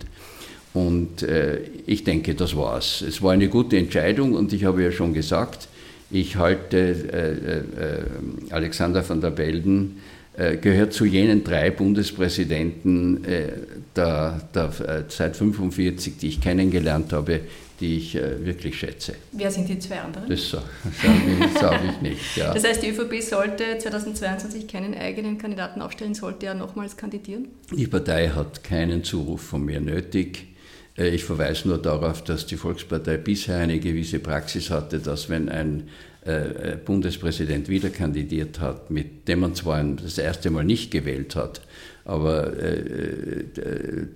[0.74, 3.02] Und äh, ich denke, das war's.
[3.02, 5.68] Es war eine gute Entscheidung und ich habe ja schon gesagt,
[6.10, 10.00] ich halte äh, äh, äh Alexander van der Belden
[10.36, 13.24] äh, gehört zu jenen drei Bundespräsidenten
[13.96, 14.72] der, der,
[15.10, 17.42] seit 1945, die ich kennengelernt habe,
[17.80, 19.14] die ich äh, wirklich schätze.
[19.32, 20.30] Wer sind die zwei anderen?
[20.30, 20.64] Das sage
[21.40, 22.22] ich, sag ich nicht.
[22.36, 22.54] Ja.
[22.54, 27.50] Das heißt, die ÖVP sollte 2022 keinen eigenen Kandidaten aufstellen, sollte er nochmals kandidieren?
[27.72, 30.53] Die Partei hat keinen Zuruf von mir nötig.
[30.98, 35.50] Äh, ich verweise nur darauf, dass die Volkspartei bisher eine gewisse Praxis hatte, dass wenn
[35.50, 35.90] ein
[36.26, 41.62] äh, Bundespräsident wieder kandidiert hat, mit dem man zwar das erste Mal nicht gewählt hat,
[42.06, 43.44] aber äh,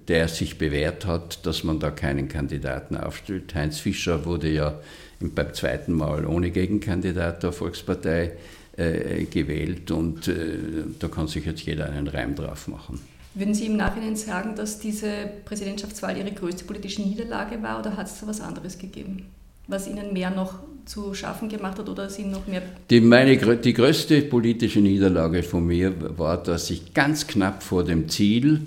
[0.07, 3.53] der sich bewährt hat, dass man da keinen Kandidaten aufstellt.
[3.55, 4.79] Heinz Fischer wurde ja
[5.19, 8.33] beim zweiten Mal ohne Gegenkandidat der Volkspartei
[8.77, 10.35] äh, gewählt und äh,
[10.99, 12.99] da kann sich jetzt jeder einen Reim drauf machen.
[13.37, 18.07] Würden Sie im Nachhinein sagen, dass diese Präsidentschaftswahl Ihre größte politische Niederlage war oder hat
[18.07, 19.27] es da was anderes gegeben,
[19.67, 20.55] was Ihnen mehr noch
[20.85, 22.63] zu schaffen gemacht hat oder Sie noch mehr?
[22.89, 28.09] Die, meine, die größte politische Niederlage von mir war, dass ich ganz knapp vor dem
[28.09, 28.61] Ziel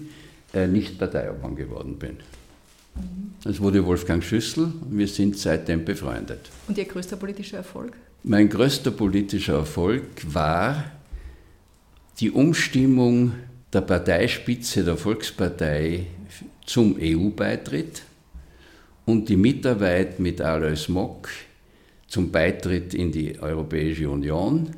[0.54, 2.18] äh, nicht Parteiobmann geworden bin.
[3.44, 3.64] Es mhm.
[3.64, 6.48] wurde Wolfgang Schüssel und wir sind seitdem befreundet.
[6.68, 7.94] Und Ihr größter politischer Erfolg?
[8.22, 10.84] Mein größter politischer Erfolg war
[12.20, 13.32] die Umstimmung
[13.72, 16.06] der Parteispitze der Volkspartei
[16.66, 18.02] zum EU-Beitritt
[19.06, 21.28] und die Mitarbeit mit Alois Mock
[22.08, 24.70] zum Beitritt in die Europäische Union,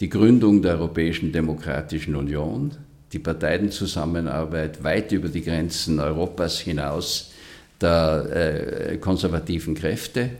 [0.00, 2.72] die Gründung der Europäischen Demokratischen Union,
[3.12, 7.32] die Parteienzusammenarbeit weit über die Grenzen Europas hinaus
[7.80, 10.30] der äh, konservativen Kräfte.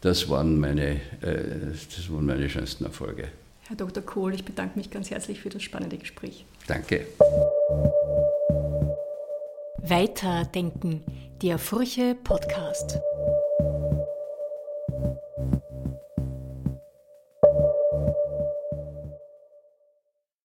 [0.00, 3.28] Das waren, meine, äh, das waren meine schönsten Erfolge.
[3.66, 4.02] Herr Dr.
[4.02, 6.44] Kohl, ich bedanke mich ganz herzlich für das spannende Gespräch.
[6.66, 7.06] Danke.
[9.78, 11.04] Weiterdenken,
[11.42, 12.98] der Furche Podcast.